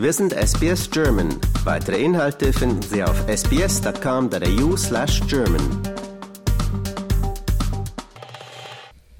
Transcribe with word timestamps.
Wir 0.00 0.14
sind 0.14 0.32
SBS 0.32 0.90
German. 0.90 1.28
Weitere 1.64 2.02
Inhalte 2.02 2.54
finden 2.54 2.80
Sie 2.80 3.04
auf 3.04 3.22
sbs.com.au 3.28 4.74
slash 4.74 5.20
German. 5.28 5.60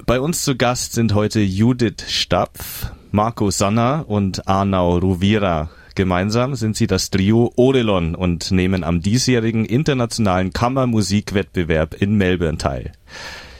Bei 0.07 0.19
uns 0.19 0.43
zu 0.43 0.55
Gast 0.55 0.93
sind 0.93 1.13
heute 1.13 1.39
Judith 1.39 2.01
Stapf, 2.07 2.87
Marco 3.11 3.51
Sanna 3.51 3.99
und 3.99 4.47
Arnau 4.47 4.97
Ruvira. 4.97 5.69
Gemeinsam 5.93 6.55
sind 6.55 6.75
sie 6.75 6.87
das 6.87 7.11
Trio 7.11 7.53
Orelon 7.57 8.15
und 8.15 8.49
nehmen 8.49 8.83
am 8.83 9.01
diesjährigen 9.01 9.65
internationalen 9.65 10.51
Kammermusikwettbewerb 10.51 11.93
in 11.93 12.15
Melbourne 12.15 12.57
teil. 12.57 12.91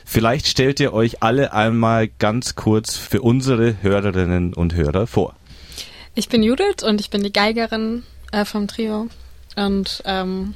Vielleicht 0.05 0.47
stellt 0.47 0.79
ihr 0.79 0.91
euch 0.91 1.21
alle 1.21 1.53
einmal 1.53 2.07
ganz 2.07 2.55
kurz 2.55 2.97
für 2.97 3.21
unsere 3.21 3.83
Hörerinnen 3.83 4.55
und 4.55 4.73
Hörer 4.73 5.05
vor. 5.05 5.35
Ich 6.13 6.27
bin 6.27 6.43
Judith 6.43 6.83
und 6.83 6.99
ich 6.99 7.09
bin 7.09 7.23
die 7.23 7.31
Geigerin 7.31 8.03
äh, 8.33 8.43
vom 8.43 8.67
Trio. 8.67 9.07
Und 9.55 10.03
ähm, 10.05 10.55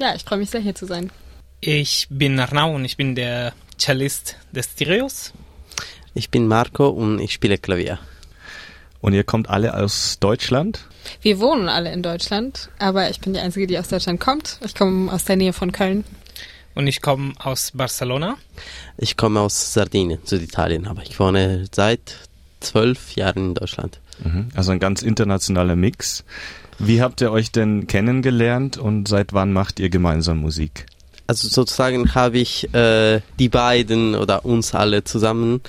ja, 0.00 0.14
ich 0.16 0.24
freue 0.24 0.38
mich 0.38 0.50
sehr, 0.50 0.60
hier 0.60 0.74
zu 0.74 0.86
sein. 0.86 1.12
Ich 1.60 2.08
bin 2.10 2.38
Arnau 2.40 2.74
und 2.74 2.84
ich 2.84 2.96
bin 2.96 3.14
der 3.14 3.52
Cellist 3.78 4.36
des 4.50 4.74
Trios. 4.74 5.32
Ich 6.14 6.30
bin 6.30 6.48
Marco 6.48 6.88
und 6.88 7.20
ich 7.20 7.32
spiele 7.32 7.58
Klavier. 7.58 8.00
Und 9.00 9.14
ihr 9.14 9.22
kommt 9.22 9.48
alle 9.48 9.76
aus 9.76 10.18
Deutschland? 10.18 10.84
Wir 11.22 11.38
wohnen 11.38 11.68
alle 11.68 11.92
in 11.92 12.02
Deutschland, 12.02 12.68
aber 12.80 13.08
ich 13.08 13.20
bin 13.20 13.32
die 13.32 13.38
Einzige, 13.38 13.68
die 13.68 13.78
aus 13.78 13.88
Deutschland 13.88 14.18
kommt. 14.18 14.58
Ich 14.64 14.74
komme 14.74 15.12
aus 15.12 15.24
der 15.24 15.36
Nähe 15.36 15.52
von 15.52 15.70
Köln. 15.70 16.04
Und 16.74 16.88
ich 16.88 17.00
komme 17.00 17.34
aus 17.38 17.70
Barcelona. 17.72 18.36
Ich 18.96 19.16
komme 19.16 19.38
aus 19.40 19.72
Sardinien, 19.72 20.18
Süditalien, 20.24 20.88
aber 20.88 21.02
ich 21.02 21.20
wohne 21.20 21.66
seit 21.72 22.16
zwölf 22.58 23.14
Jahren 23.14 23.50
in 23.50 23.54
Deutschland. 23.54 24.00
Mhm. 24.22 24.48
Also 24.54 24.72
ein 24.72 24.78
ganz 24.78 25.02
internationaler 25.02 25.76
Mix. 25.76 26.24
Wie 26.78 27.02
habt 27.02 27.20
ihr 27.20 27.32
euch 27.32 27.50
denn 27.50 27.86
kennengelernt 27.86 28.78
und 28.78 29.08
seit 29.08 29.32
wann 29.32 29.52
macht 29.52 29.80
ihr 29.80 29.90
gemeinsam 29.90 30.38
Musik? 30.38 30.86
Also 31.26 31.48
sozusagen 31.48 32.14
habe 32.14 32.38
ich 32.38 32.72
äh, 32.72 33.20
die 33.38 33.50
beiden 33.50 34.14
oder 34.14 34.46
uns 34.46 34.74
alle 34.74 35.04
zusammen 35.04 35.60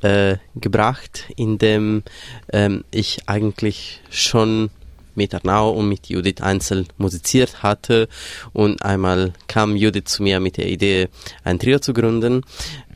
äh, 0.00 0.36
gebracht, 0.54 1.24
indem 1.36 2.02
ähm, 2.50 2.84
ich 2.90 3.28
eigentlich 3.28 4.00
schon 4.08 4.70
mit 5.14 5.34
Arnau 5.34 5.70
und 5.72 5.88
mit 5.88 6.08
Judith 6.08 6.40
einzeln 6.40 6.86
musiziert 6.96 7.62
hatte 7.62 8.08
und 8.54 8.82
einmal 8.82 9.34
kam 9.48 9.76
Judith 9.76 10.04
zu 10.06 10.22
mir 10.22 10.40
mit 10.40 10.56
der 10.56 10.68
Idee, 10.68 11.08
ein 11.44 11.58
Trio 11.58 11.78
zu 11.78 11.92
gründen 11.92 12.42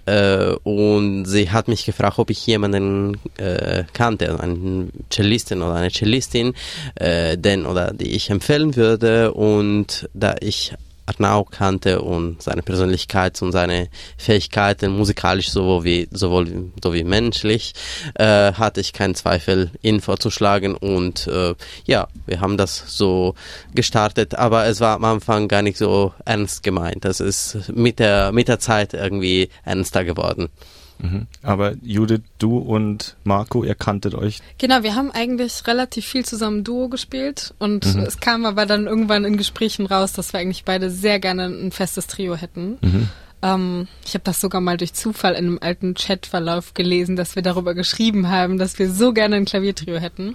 äh, 0.06 0.54
und 0.62 1.26
sie 1.26 1.50
hat 1.50 1.68
mich 1.68 1.84
gefragt, 1.84 2.18
ob 2.18 2.30
ich 2.30 2.46
jemanden 2.46 3.18
äh, 3.36 3.84
kannte, 3.92 4.30
also 4.30 4.42
einen 4.42 4.90
Cellistin 5.10 5.62
oder 5.62 5.74
eine 5.74 5.90
Cellistin, 5.90 6.54
äh, 6.94 7.36
den 7.36 7.66
oder 7.66 7.92
die 7.92 8.12
ich 8.12 8.30
empfehlen 8.30 8.76
würde. 8.76 9.32
Und 9.32 10.08
da 10.14 10.36
ich 10.40 10.72
Arnau 11.06 11.44
kannte 11.44 12.02
und 12.02 12.42
seine 12.42 12.62
Persönlichkeit 12.62 13.40
und 13.42 13.52
seine 13.52 13.88
Fähigkeiten 14.16 14.96
musikalisch 14.96 15.50
sowohl 15.50 15.84
wie 15.84 16.08
sowohl 16.10 16.72
so 16.82 16.92
wie 16.92 17.04
menschlich 17.04 17.74
äh, 18.14 18.52
hatte 18.52 18.80
ich 18.80 18.92
keinen 18.92 19.14
Zweifel 19.14 19.70
ihn 19.82 20.00
vorzuschlagen. 20.00 20.76
Und 20.76 21.26
äh, 21.28 21.54
ja 21.86 22.08
wir 22.26 22.40
haben 22.40 22.56
das 22.56 22.84
so 22.86 23.34
gestartet. 23.74 24.34
Aber 24.34 24.66
es 24.66 24.80
war 24.80 24.96
am 24.96 25.04
Anfang 25.04 25.48
gar 25.48 25.62
nicht 25.62 25.78
so 25.78 26.12
ernst 26.24 26.62
gemeint. 26.62 27.04
Das 27.04 27.20
ist 27.20 27.72
mit 27.72 27.98
der 27.98 28.32
mit 28.32 28.48
der 28.48 28.58
Zeit 28.58 28.94
irgendwie 28.94 29.48
ernster 29.64 30.04
geworden 30.04 30.50
Mhm. 30.98 31.26
Aber 31.42 31.74
Judith, 31.82 32.22
du 32.38 32.58
und 32.58 33.16
Marco, 33.24 33.64
ihr 33.64 33.74
kanntet 33.74 34.14
euch. 34.14 34.40
Genau, 34.58 34.82
wir 34.82 34.94
haben 34.94 35.10
eigentlich 35.10 35.66
relativ 35.66 36.06
viel 36.06 36.24
zusammen 36.24 36.64
Duo 36.64 36.88
gespielt 36.88 37.54
und 37.58 37.94
mhm. 37.94 38.02
es 38.02 38.20
kam 38.20 38.44
aber 38.44 38.66
dann 38.66 38.86
irgendwann 38.86 39.24
in 39.24 39.36
Gesprächen 39.36 39.86
raus, 39.86 40.12
dass 40.12 40.32
wir 40.32 40.40
eigentlich 40.40 40.64
beide 40.64 40.90
sehr 40.90 41.20
gerne 41.20 41.46
ein 41.46 41.72
festes 41.72 42.06
Trio 42.06 42.36
hätten. 42.36 42.78
Mhm. 42.80 43.08
Ähm, 43.42 43.88
ich 44.04 44.14
habe 44.14 44.24
das 44.24 44.40
sogar 44.40 44.60
mal 44.60 44.76
durch 44.76 44.94
Zufall 44.94 45.34
in 45.34 45.46
einem 45.46 45.58
alten 45.60 45.94
Chatverlauf 45.94 46.74
gelesen, 46.74 47.16
dass 47.16 47.36
wir 47.36 47.42
darüber 47.42 47.74
geschrieben 47.74 48.28
haben, 48.28 48.58
dass 48.58 48.78
wir 48.78 48.90
so 48.90 49.12
gerne 49.12 49.36
ein 49.36 49.44
Klaviertrio 49.44 49.98
hätten. 49.98 50.32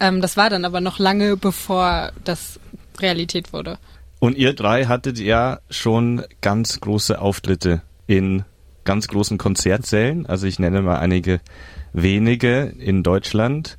Ähm, 0.00 0.20
das 0.20 0.36
war 0.36 0.50
dann 0.50 0.64
aber 0.64 0.80
noch 0.80 0.98
lange 0.98 1.36
bevor 1.36 2.12
das 2.24 2.60
Realität 3.00 3.52
wurde. 3.52 3.78
Und 4.20 4.36
ihr 4.36 4.52
drei 4.52 4.86
hattet 4.86 5.18
ja 5.18 5.60
schon 5.70 6.24
ganz 6.40 6.80
große 6.80 7.20
Auftritte 7.20 7.82
in 8.06 8.44
ganz 8.88 9.06
großen 9.06 9.36
Konzertsälen. 9.36 10.24
Also 10.24 10.46
ich 10.46 10.58
nenne 10.58 10.80
mal 10.80 10.96
einige 10.98 11.40
wenige 11.92 12.72
in 12.78 13.02
Deutschland. 13.02 13.76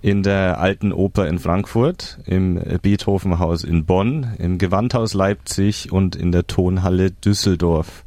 In 0.00 0.22
der 0.22 0.60
Alten 0.60 0.92
Oper 0.92 1.26
in 1.26 1.40
Frankfurt, 1.40 2.20
im 2.24 2.62
Beethovenhaus 2.80 3.64
in 3.64 3.84
Bonn, 3.84 4.34
im 4.38 4.58
Gewandhaus 4.58 5.12
Leipzig 5.12 5.90
und 5.90 6.14
in 6.14 6.30
der 6.30 6.46
Tonhalle 6.46 7.10
Düsseldorf. 7.10 8.04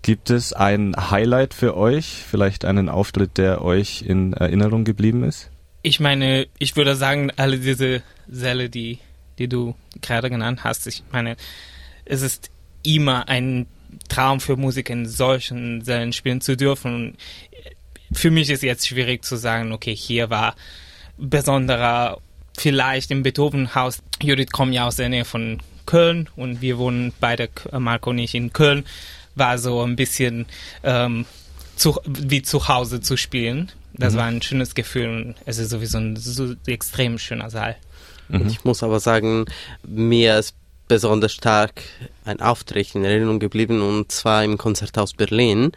Gibt 0.00 0.30
es 0.30 0.52
ein 0.52 0.96
Highlight 0.96 1.54
für 1.54 1.76
euch? 1.76 2.24
Vielleicht 2.28 2.64
einen 2.64 2.88
Auftritt, 2.88 3.38
der 3.38 3.62
euch 3.62 4.02
in 4.02 4.32
Erinnerung 4.32 4.82
geblieben 4.82 5.22
ist? 5.22 5.48
Ich 5.82 6.00
meine, 6.00 6.48
ich 6.58 6.74
würde 6.74 6.96
sagen, 6.96 7.30
alle 7.36 7.58
diese 7.58 8.02
Säle, 8.26 8.68
die, 8.68 8.98
die 9.38 9.46
du 9.46 9.76
gerade 10.00 10.28
genannt 10.28 10.64
hast, 10.64 10.88
ich 10.88 11.04
meine, 11.12 11.36
es 12.04 12.22
ist 12.22 12.50
immer 12.82 13.28
ein 13.28 13.66
Traum 14.08 14.40
für 14.40 14.56
Musiker 14.56 14.92
in 14.92 15.06
solchen 15.06 15.82
Sälen 15.82 16.12
spielen 16.12 16.40
zu 16.40 16.56
dürfen. 16.56 17.16
für 18.12 18.30
mich 18.30 18.50
ist 18.50 18.62
jetzt 18.62 18.86
schwierig 18.86 19.24
zu 19.24 19.36
sagen, 19.36 19.72
okay, 19.72 19.94
hier 19.94 20.28
war 20.28 20.54
besonderer, 21.16 22.18
vielleicht 22.56 23.10
im 23.10 23.22
Beethovenhaus. 23.22 24.02
Judith 24.22 24.50
kommt 24.52 24.74
ja 24.74 24.86
aus 24.86 24.96
der 24.96 25.08
Nähe 25.08 25.24
von 25.24 25.60
Köln 25.86 26.28
und 26.36 26.60
wir 26.60 26.78
wohnen 26.78 27.12
beide, 27.20 27.48
Marco 27.72 28.10
und 28.10 28.18
ich, 28.18 28.34
in 28.34 28.52
Köln. 28.52 28.84
War 29.34 29.56
so 29.56 29.82
ein 29.82 29.96
bisschen 29.96 30.46
ähm, 30.82 31.24
zu, 31.76 31.98
wie 32.04 32.42
zu 32.42 32.68
Hause 32.68 33.00
zu 33.00 33.16
spielen. 33.16 33.72
Das 33.94 34.14
mhm. 34.14 34.18
war 34.18 34.24
ein 34.26 34.42
schönes 34.42 34.74
Gefühl 34.74 35.08
und 35.08 35.34
es 35.46 35.58
ist 35.58 35.70
sowieso 35.70 35.98
ein 35.98 36.16
so 36.16 36.54
extrem 36.66 37.18
schöner 37.18 37.50
Saal. 37.50 37.76
Mhm. 38.28 38.46
Ich 38.46 38.64
muss 38.64 38.82
aber 38.82 39.00
sagen, 39.00 39.46
mir 39.82 40.38
ist 40.38 40.54
besonders 40.88 41.32
stark 41.32 41.82
ein 42.24 42.40
Auftritt 42.40 42.94
in 42.94 43.04
Erinnerung 43.04 43.38
geblieben 43.38 43.80
und 43.80 44.12
zwar 44.12 44.44
im 44.44 44.58
Konzerthaus 44.58 45.14
Berlin, 45.14 45.72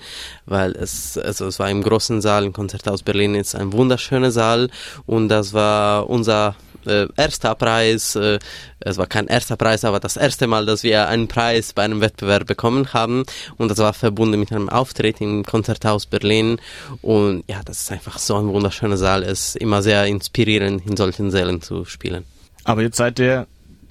weil 0.46 0.72
es 0.74 1.18
also 1.18 1.48
es 1.48 1.60
war 1.60 1.70
im 1.70 1.82
großen 1.82 2.22
Saal. 2.22 2.46
Im 2.46 2.54
Konzerthaus 2.54 3.02
Berlin 3.02 3.36
ist 3.36 3.56
ein 3.56 3.74
wunderschöner 3.74 4.32
Saal 4.32 4.70
und 5.06 5.30
das 5.30 5.54
war 5.54 6.10
unser 6.10 6.56
äh, 6.86 7.08
erster 7.18 7.56
Preis, 7.56 8.16
äh, 8.16 8.40
es 8.80 8.98
war 8.98 9.08
kein 9.08 9.28
erster 9.28 9.58
Preis, 9.58 9.84
aber 9.84 10.00
das 10.00 10.18
erste 10.18 10.48
Mal, 10.48 10.66
dass 10.66 10.84
wir 10.84 11.08
einen 11.08 11.28
Preis 11.28 11.74
bei 11.74 11.84
einem 11.84 12.02
Wettbewerb 12.02 12.46
bekommen 12.46 12.94
haben. 12.94 13.24
Und 13.58 13.70
das 13.70 13.80
war 13.80 13.94
verbunden 13.94 14.40
mit 14.40 14.52
einem 14.52 14.70
Auftritt 14.70 15.22
im 15.22 15.44
Konzerthaus 15.44 16.06
Berlin. 16.06 16.60
Und 17.02 17.44
ja, 17.48 17.62
das 17.64 17.82
ist 17.82 17.92
einfach 17.92 18.20
so 18.20 18.36
ein 18.36 18.48
wunderschöner 18.48 18.98
Saal, 18.98 19.24
es 19.24 19.50
ist 19.50 19.56
immer 19.58 19.82
sehr 19.82 20.06
inspirierend 20.06 20.86
in 20.86 20.98
solchen 20.98 21.32
Sälen 21.32 21.62
zu 21.62 21.86
spielen. 21.86 22.26
Aber 22.64 22.82
jetzt 22.82 22.98
seid 22.98 23.20
ihr 23.20 23.48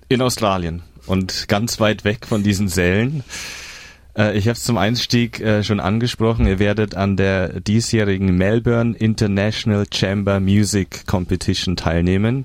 in 0.08 0.22
Australien 0.22 0.82
und 1.06 1.48
ganz 1.48 1.81
weit 1.81 2.04
weg 2.04 2.26
von 2.26 2.42
diesen 2.42 2.69
Sälen. 2.69 3.25
Äh, 4.16 4.37
ich 4.37 4.47
habe 4.47 4.53
es 4.53 4.65
zum 4.65 4.78
Einstieg 4.78 5.41
äh, 5.41 5.62
schon 5.62 5.81
angesprochen. 5.81 6.47
Ihr 6.47 6.59
werdet 6.59 6.94
an 6.94 7.16
der 7.16 7.60
diesjährigen 7.60 8.37
Melbourne 8.37 8.97
International 8.97 9.87
Chamber 9.93 10.41
Music 10.41 11.06
Competition 11.06 11.76
teilnehmen. 11.76 12.44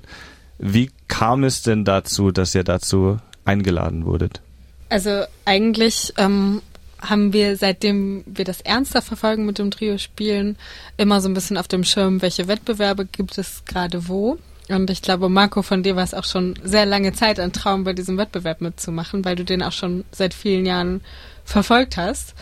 Wie 0.58 0.90
kam 1.08 1.44
es 1.44 1.62
denn 1.62 1.84
dazu, 1.84 2.32
dass 2.32 2.54
ihr 2.54 2.64
dazu 2.64 3.18
eingeladen 3.44 4.04
wurdet? 4.04 4.42
Also 4.90 5.24
eigentlich 5.44 6.12
ähm, 6.18 6.60
haben 7.00 7.32
wir, 7.32 7.56
seitdem 7.56 8.24
wir 8.26 8.44
das 8.44 8.60
ernster 8.60 9.02
verfolgen 9.02 9.46
mit 9.46 9.58
dem 9.58 9.70
Trio 9.70 9.98
spielen, 9.98 10.56
immer 10.96 11.20
so 11.20 11.28
ein 11.28 11.34
bisschen 11.34 11.56
auf 11.56 11.68
dem 11.68 11.84
Schirm, 11.84 12.20
welche 12.22 12.48
Wettbewerbe 12.48 13.06
gibt 13.06 13.38
es 13.38 13.64
gerade 13.64 14.08
wo. 14.08 14.38
Und 14.68 14.90
ich 14.90 15.02
glaube, 15.02 15.28
Marco, 15.28 15.62
von 15.62 15.82
dir 15.82 15.96
war 15.96 16.04
es 16.04 16.14
auch 16.14 16.24
schon 16.24 16.54
sehr 16.62 16.86
lange 16.86 17.12
Zeit 17.12 17.40
ein 17.40 17.52
Traum, 17.52 17.84
bei 17.84 17.92
diesem 17.92 18.18
Wettbewerb 18.18 18.60
mitzumachen, 18.60 19.24
weil 19.24 19.36
du 19.36 19.44
den 19.44 19.62
auch 19.62 19.72
schon 19.72 20.04
seit 20.12 20.32
vielen 20.34 20.66
Jahren 20.66 21.00
verfolgt 21.44 21.96
hast. 21.96 22.34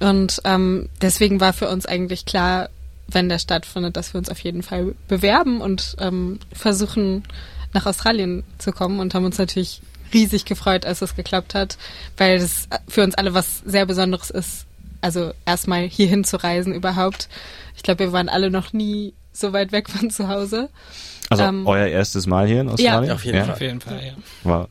Und 0.00 0.40
ähm, 0.44 0.88
deswegen 1.00 1.40
war 1.40 1.52
für 1.52 1.68
uns 1.68 1.86
eigentlich 1.86 2.24
klar, 2.24 2.68
wenn 3.08 3.28
der 3.28 3.38
stattfindet, 3.38 3.96
dass 3.96 4.12
wir 4.12 4.18
uns 4.18 4.28
auf 4.28 4.40
jeden 4.40 4.62
Fall 4.62 4.94
bewerben 5.08 5.60
und 5.60 5.96
ähm, 5.98 6.38
versuchen, 6.52 7.24
nach 7.72 7.86
Australien 7.86 8.44
zu 8.58 8.72
kommen 8.72 9.00
und 9.00 9.14
haben 9.14 9.24
uns 9.24 9.38
natürlich 9.38 9.82
riesig 10.12 10.44
gefreut, 10.44 10.86
als 10.86 11.02
es 11.02 11.16
geklappt 11.16 11.54
hat, 11.54 11.76
weil 12.16 12.38
das 12.38 12.68
für 12.88 13.02
uns 13.02 13.14
alle 13.14 13.34
was 13.34 13.58
sehr 13.64 13.86
Besonderes 13.86 14.30
ist, 14.30 14.66
also 15.00 15.32
erstmal 15.44 15.82
hierhin 15.82 16.24
zu 16.24 16.42
reisen 16.42 16.74
überhaupt. 16.74 17.28
Ich 17.76 17.82
glaube, 17.82 18.00
wir 18.00 18.12
waren 18.12 18.28
alle 18.28 18.50
noch 18.50 18.72
nie 18.72 19.14
so 19.32 19.52
weit 19.52 19.72
weg 19.72 19.88
von 19.88 20.10
zu 20.10 20.28
Hause. 20.28 20.68
Also 21.30 21.44
ähm, 21.44 21.66
euer 21.66 21.86
erstes 21.86 22.26
Mal 22.26 22.46
hier 22.46 22.60
in 22.62 22.68
Australien? 22.68 23.08
Ja, 23.08 23.14
auf 23.14 23.24
jeden, 23.24 23.36
ja. 23.36 23.44
Fall. 23.44 23.54
Auf 23.54 23.60
jeden 23.60 23.80
Fall, 23.80 24.04
ja. 24.04 24.12
Wow. 24.44 24.68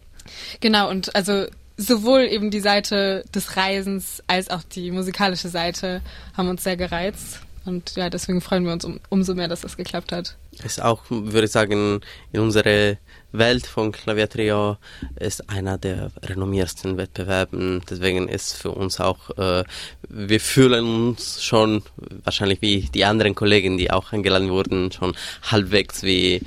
Genau, 0.59 0.89
und 0.89 1.15
also 1.15 1.45
sowohl 1.77 2.21
eben 2.21 2.49
die 2.49 2.59
Seite 2.59 3.23
des 3.33 3.55
Reisens 3.55 4.23
als 4.27 4.49
auch 4.49 4.63
die 4.63 4.91
musikalische 4.91 5.49
Seite 5.49 6.01
haben 6.35 6.49
uns 6.49 6.63
sehr 6.63 6.77
gereizt. 6.77 7.41
Und 7.65 7.95
ja, 7.95 8.09
deswegen 8.09 8.41
freuen 8.41 8.65
wir 8.65 8.71
uns 8.71 8.85
um, 8.85 8.99
umso 9.09 9.35
mehr, 9.35 9.47
dass 9.47 9.61
das 9.61 9.77
geklappt 9.77 10.11
hat. 10.11 10.37
Ist 10.63 10.81
auch, 10.81 11.03
würde 11.09 11.45
ich 11.45 11.51
sagen, 11.51 11.99
in 12.31 12.39
unserer 12.39 12.95
Welt 13.37 13.65
von 13.67 13.91
Klaviertrio 13.91 14.77
ist 15.19 15.49
einer 15.49 15.77
der 15.77 16.11
renommiersten 16.23 16.97
Wettbewerben. 16.97 17.81
Deswegen 17.89 18.27
ist 18.27 18.53
für 18.53 18.71
uns 18.71 18.99
auch, 18.99 19.29
äh, 19.37 19.63
wir 20.09 20.39
fühlen 20.39 20.85
uns 21.09 21.43
schon 21.43 21.83
wahrscheinlich 22.23 22.61
wie 22.61 22.81
die 22.93 23.05
anderen 23.05 23.35
Kollegen, 23.35 23.77
die 23.77 23.91
auch 23.91 24.11
eingeladen 24.13 24.49
wurden, 24.49 24.91
schon 24.91 25.15
halbwegs 25.43 26.03
wie, 26.03 26.41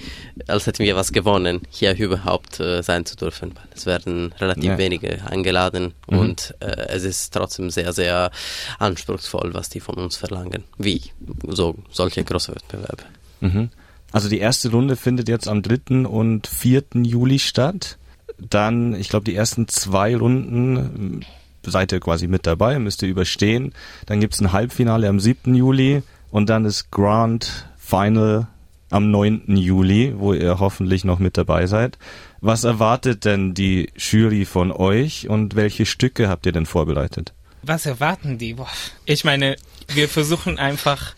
als 0.47 0.67
hätten 0.67 0.85
wir 0.85 0.97
was 0.97 1.13
gewonnen, 1.13 1.61
hier 1.71 1.97
überhaupt 1.97 2.61
äh, 2.61 2.83
sein 2.83 3.05
zu 3.07 3.17
dürfen. 3.17 3.55
Es 3.75 3.87
werden 3.87 4.33
relativ 4.39 4.65
Ja. 4.65 4.79
wenige 4.79 5.21
eingeladen 5.27 5.95
Mhm. 6.09 6.19
und 6.19 6.55
äh, 6.61 6.67
es 6.89 7.05
ist 7.05 7.33
trotzdem 7.33 7.71
sehr, 7.71 7.93
sehr 7.93 8.31
anspruchsvoll, 8.79 9.55
was 9.55 9.69
die 9.69 9.81
von 9.81 9.97
uns 9.97 10.17
verlangen. 10.17 10.65
Wie 10.79 11.03
so 11.49 11.77
solche 11.91 12.25
große 12.25 12.55
Wettbewerbe. 12.55 13.05
Mhm. 13.41 13.71
Also 14.13 14.29
die 14.29 14.39
erste 14.39 14.71
Runde 14.71 14.97
findet 14.97 15.29
jetzt 15.29 15.49
am 15.49 15.63
3. 15.63 16.07
und 16.07 16.47
4. 16.47 16.85
Juli 16.95 17.39
statt. 17.39 17.99
Dann, 18.39 18.95
ich 18.95 19.09
glaube, 19.09 19.25
die 19.25 19.35
ersten 19.35 19.69
zwei 19.69 20.17
Runden 20.17 20.77
ähm, 20.77 21.21
seid 21.65 21.93
ihr 21.93 22.01
quasi 22.01 22.27
mit 22.27 22.47
dabei, 22.47 22.79
müsst 22.79 23.03
ihr 23.03 23.09
überstehen. 23.09 23.73
Dann 24.07 24.21
gibt's 24.21 24.41
ein 24.41 24.53
Halbfinale 24.53 25.09
am 25.09 25.21
7. 25.21 25.55
Juli 25.55 26.03
und 26.31 26.49
dann 26.49 26.65
das 26.65 26.91
Grand 26.91 27.69
Final 27.77 28.49
am 28.91 29.11
9. 29.11 29.57
Juli, 29.57 30.15
wo 30.17 30.33
ihr 30.33 30.59
hoffentlich 30.59 31.05
noch 31.05 31.19
mit 31.19 31.37
dabei 31.37 31.67
seid. 31.67 31.99
Was 32.41 32.65
erwartet 32.65 33.25
denn 33.25 33.55
die 33.55 33.91
Jury 33.97 34.45
von 34.45 34.73
euch 34.73 35.29
und 35.29 35.55
welche 35.55 35.87
Stücke 35.87 36.29
habt 36.29 36.47
ihr 36.47 36.53
denn 36.53 36.67
vorbereitet? 36.67 37.33
Was 37.63 37.87
erwarten 37.87 38.39
die? 38.39 38.55
Boah. 38.55 38.69
Ich 39.05 39.25
meine, 39.25 39.57
wir 39.89 40.09
versuchen 40.09 40.59
einfach 40.59 41.15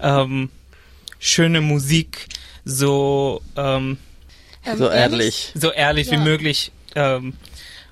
ähm, 0.00 0.48
schöne 1.22 1.60
Musik 1.60 2.26
so 2.64 3.40
ähm, 3.56 3.96
Ähm, 4.66 4.76
So 4.78 4.90
ehrlich. 4.90 5.52
so 5.54 5.70
ehrlich 5.72 6.08
Ja. 6.08 6.12
wie 6.18 6.22
möglich 6.24 6.72
ähm, 6.94 7.34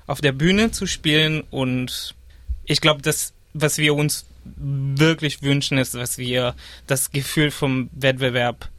auf 0.07 0.21
der 0.21 0.31
Bühne 0.33 0.71
zu 0.71 0.85
spielen 0.85 1.41
und 1.49 2.13
ich 2.65 2.79
glaube, 2.81 3.01
das, 3.01 3.33
was 3.53 3.77
wir 3.77 3.93
uns 3.95 4.25
wirklich 4.45 5.41
wünschen, 5.43 5.77
ist, 5.77 5.93
dass 5.95 6.17
wir 6.17 6.55
das 6.87 7.11
Gefühl 7.11 7.51
vom 7.51 7.89
Wettbewerb 7.93 8.69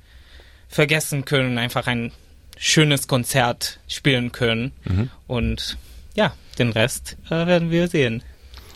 vergessen 0.68 1.24
können, 1.24 1.58
einfach 1.58 1.86
ein 1.86 2.12
schönes 2.58 3.06
Konzert 3.08 3.78
spielen 3.88 4.32
können 4.32 4.72
Mhm. 4.84 5.10
und 5.26 5.76
ja, 6.14 6.34
den 6.58 6.70
Rest 6.72 7.16
äh, 7.26 7.46
werden 7.46 7.70
wir 7.70 7.88
sehen. 7.88 8.22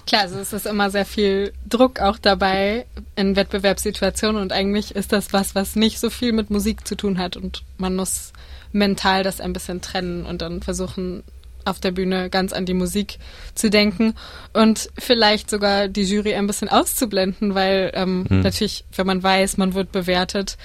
Klar, 0.07 0.23
also 0.23 0.39
es 0.39 0.53
ist 0.53 0.67
immer 0.67 0.91
sehr 0.91 1.05
viel 1.05 1.53
Druck 1.69 2.01
auch 2.01 2.19
dabei 2.19 2.87
in 3.17 3.35
Wettbewerbssituationen 3.35 4.41
und 4.41 4.53
eigentlich 4.53 4.95
ist 4.95 5.13
das 5.13 5.33
was, 5.33 5.55
was 5.57 5.75
nicht 5.75 5.99
so 5.99 6.11
viel 6.11 6.33
mit 6.33 6.49
Musik 6.49 6.87
zu 6.87 6.97
tun 6.97 7.19
hat 7.19 7.37
und 7.37 7.65
man 7.77 7.97
muss 7.97 8.33
mental 8.73 9.25
das 9.25 9.41
ein 9.41 9.53
bisschen 9.53 9.81
trennen 9.81 10.25
und 10.25 10.43
dann 10.43 10.63
versuchen 10.63 11.25
auf 11.65 11.81
der 11.81 11.91
Bühne 11.91 12.31
ganz 12.31 12.53
an 12.53 12.67
die 12.67 12.75
Musik 12.75 13.19
zu 13.57 13.69
denken 13.69 14.15
und 14.53 14.89
vielleicht 14.97 15.51
sogar 15.51 15.89
die 15.89 16.05
Jury 16.05 16.35
ein 16.35 16.47
bisschen 16.47 16.69
auszublenden, 16.69 17.57
weil 17.57 17.91
ähm, 17.95 18.25
Hm. 18.29 18.43
natürlich, 18.43 18.85
wenn 18.95 19.07
man 19.07 19.23
weiß, 19.23 19.57
man 19.57 19.75
wird 19.75 19.91
bewertet, 19.91 20.57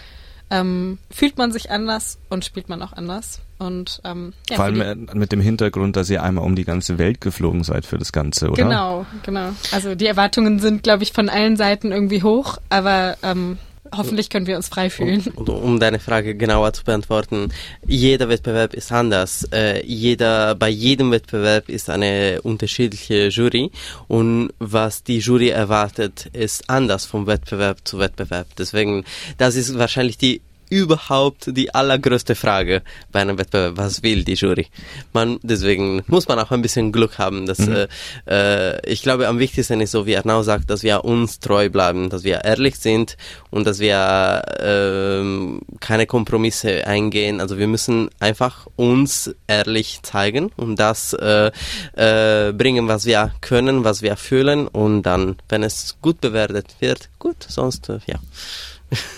ähm, 0.51 1.00
fühlt 1.09 1.38
man 1.38 1.51
sich 1.51 1.71
anders 1.71 2.19
und 2.30 2.45
spielt 2.45 2.69
man 2.69 2.81
auch 2.81 2.94
anders. 2.94 3.39
Und 3.57 4.01
ähm, 4.03 4.33
ja, 4.50 4.57
Vor 4.57 4.65
allem 4.65 4.81
äh, 4.81 4.95
mit 5.15 5.31
dem 5.31 5.39
Hintergrund, 5.39 5.95
dass 5.95 6.09
ihr 6.09 6.21
einmal 6.21 6.44
um 6.44 6.56
die 6.56 6.65
ganze 6.65 6.98
Welt 6.98 7.21
geflogen 7.21 7.63
seid 7.63 7.86
für 7.86 7.98
das 7.98 8.12
Ganze, 8.12 8.50
oder? 8.50 8.63
Genau, 8.63 9.06
genau. 9.24 9.50
Also 9.71 9.95
die 9.95 10.07
Erwartungen 10.07 10.59
sind, 10.59 10.83
glaube 10.83 11.03
ich, 11.03 11.13
von 11.13 11.30
allen 11.30 11.56
Seiten 11.56 11.92
irgendwie 11.92 12.21
hoch, 12.21 12.57
aber 12.69 13.18
ähm, 13.24 13.57
hoffentlich 13.96 14.30
können 14.30 14.48
wir 14.48 14.56
uns 14.56 14.68
frei 14.68 14.90
fühlen. 14.90 15.22
Und, 15.36 15.50
und 15.50 15.50
um 15.50 15.80
deine 15.80 16.00
Frage 16.00 16.36
genauer 16.36 16.74
zu 16.74 16.84
beantworten, 16.84 17.50
jeder 17.86 18.30
Wettbewerb 18.30 18.74
ist 18.74 18.92
anders. 18.92 19.48
Äh, 19.52 19.86
jeder, 19.86 20.56
bei 20.56 20.70
jedem 20.70 21.12
Wettbewerb 21.12 21.70
ist 21.70 21.90
eine 21.90 22.42
unterschiedliche 22.42 23.28
Jury 23.28 23.72
und 24.08 24.52
was 24.60 25.04
die 25.04 25.20
Jury 25.20 25.50
erwartet, 25.50 26.30
ist 26.34 26.70
anders 26.70 27.06
vom 27.06 27.28
Wettbewerb 27.28 27.80
zu 27.84 28.00
Wettbewerb. 28.00 28.48
Deswegen, 28.58 29.04
das 29.38 29.56
ist 29.56 29.78
wahrscheinlich 29.78 30.18
die 30.18 30.42
überhaupt 30.72 31.56
die 31.56 31.76
allergrößte 31.76 32.34
Frage 32.34 32.82
bei 33.12 33.20
einem 33.22 33.38
Wettbewerb. 33.38 33.78
Was 33.78 34.02
will 34.02 34.24
die 34.24 34.36
Jury? 34.36 34.68
Man, 35.14 35.38
deswegen 35.44 36.02
muss 36.08 36.28
man 36.30 36.40
auch 36.40 36.50
ein 36.52 36.62
bisschen 36.62 36.92
Glück 36.94 37.20
haben. 37.20 37.46
Dass, 37.46 37.60
Mhm. 37.60 37.88
äh, 38.26 38.74
äh, 38.78 38.90
ich 38.90 39.02
glaube, 39.04 39.28
am 39.28 39.38
wichtigsten 39.38 39.82
ist 39.82 39.92
so, 39.92 40.06
wie 40.06 40.18
Arnau 40.18 40.42
sagt, 40.44 40.70
dass 40.70 40.82
wir 40.82 41.04
uns 41.04 41.40
treu 41.40 41.70
bleiben, 41.70 42.10
dass 42.10 42.24
wir 42.24 42.46
ehrlich 42.46 42.78
sind 42.78 43.18
und 43.50 43.68
dass 43.68 43.80
wir 43.80 44.42
ähm, 44.60 45.62
keine 45.82 46.08
Kompromisse 46.08 46.88
eingehen. 46.88 47.42
Also 47.42 47.58
wir 47.58 47.68
müssen 47.68 48.10
einfach 48.20 48.66
uns 48.78 49.36
ehrlich 49.48 50.00
zeigen 50.04 50.52
und 50.56 50.78
das 50.80 51.12
äh, 51.14 51.52
äh, 51.96 52.54
bringen, 52.54 52.88
was 52.88 53.06
wir 53.06 53.34
können, 53.42 53.84
was 53.84 54.02
wir 54.02 54.16
fühlen 54.16 54.70
und 54.70 55.04
dann, 55.04 55.36
wenn 55.50 55.64
es 55.64 55.98
gut 56.02 56.22
bewertet 56.22 56.76
wird, 56.80 57.10
gut, 57.20 57.44
sonst 57.46 57.90
äh, 57.90 58.00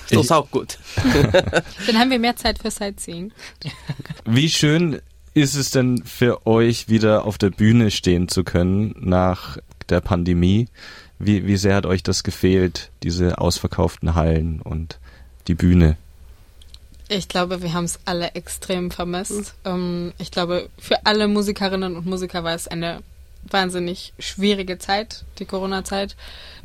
Das 0.09 0.25
ist 0.25 0.31
auch 0.31 0.49
gut. 0.51 0.77
Dann 1.87 1.97
haben 1.97 2.11
wir 2.11 2.19
mehr 2.19 2.35
Zeit 2.35 2.59
für 2.59 2.69
Sightseeing. 2.69 3.31
Wie 4.25 4.49
schön 4.49 5.01
ist 5.33 5.55
es 5.55 5.71
denn 5.71 6.03
für 6.05 6.45
euch, 6.45 6.89
wieder 6.89 7.25
auf 7.25 7.37
der 7.37 7.49
Bühne 7.49 7.89
stehen 7.89 8.27
zu 8.27 8.43
können 8.43 8.95
nach 8.99 9.57
der 9.89 10.01
Pandemie? 10.01 10.67
Wie, 11.19 11.47
wie 11.47 11.57
sehr 11.57 11.75
hat 11.75 11.85
euch 11.85 12.03
das 12.03 12.23
gefehlt, 12.23 12.91
diese 13.01 13.39
ausverkauften 13.39 14.13
Hallen 14.13 14.61
und 14.61 14.99
die 15.47 15.55
Bühne? 15.55 15.97
Ich 17.09 17.27
glaube, 17.27 17.61
wir 17.61 17.73
haben 17.73 17.85
es 17.85 17.99
alle 18.05 18.31
extrem 18.31 18.91
vermisst. 18.91 19.55
Ähm, 19.65 20.13
ich 20.17 20.31
glaube, 20.31 20.69
für 20.79 21.05
alle 21.05 21.27
Musikerinnen 21.27 21.95
und 21.95 22.05
Musiker 22.05 22.43
war 22.43 22.55
es 22.55 22.67
eine 22.67 23.01
wahnsinnig 23.49 24.13
schwierige 24.19 24.77
Zeit, 24.77 25.25
die 25.39 25.45
Corona-Zeit, 25.45 26.15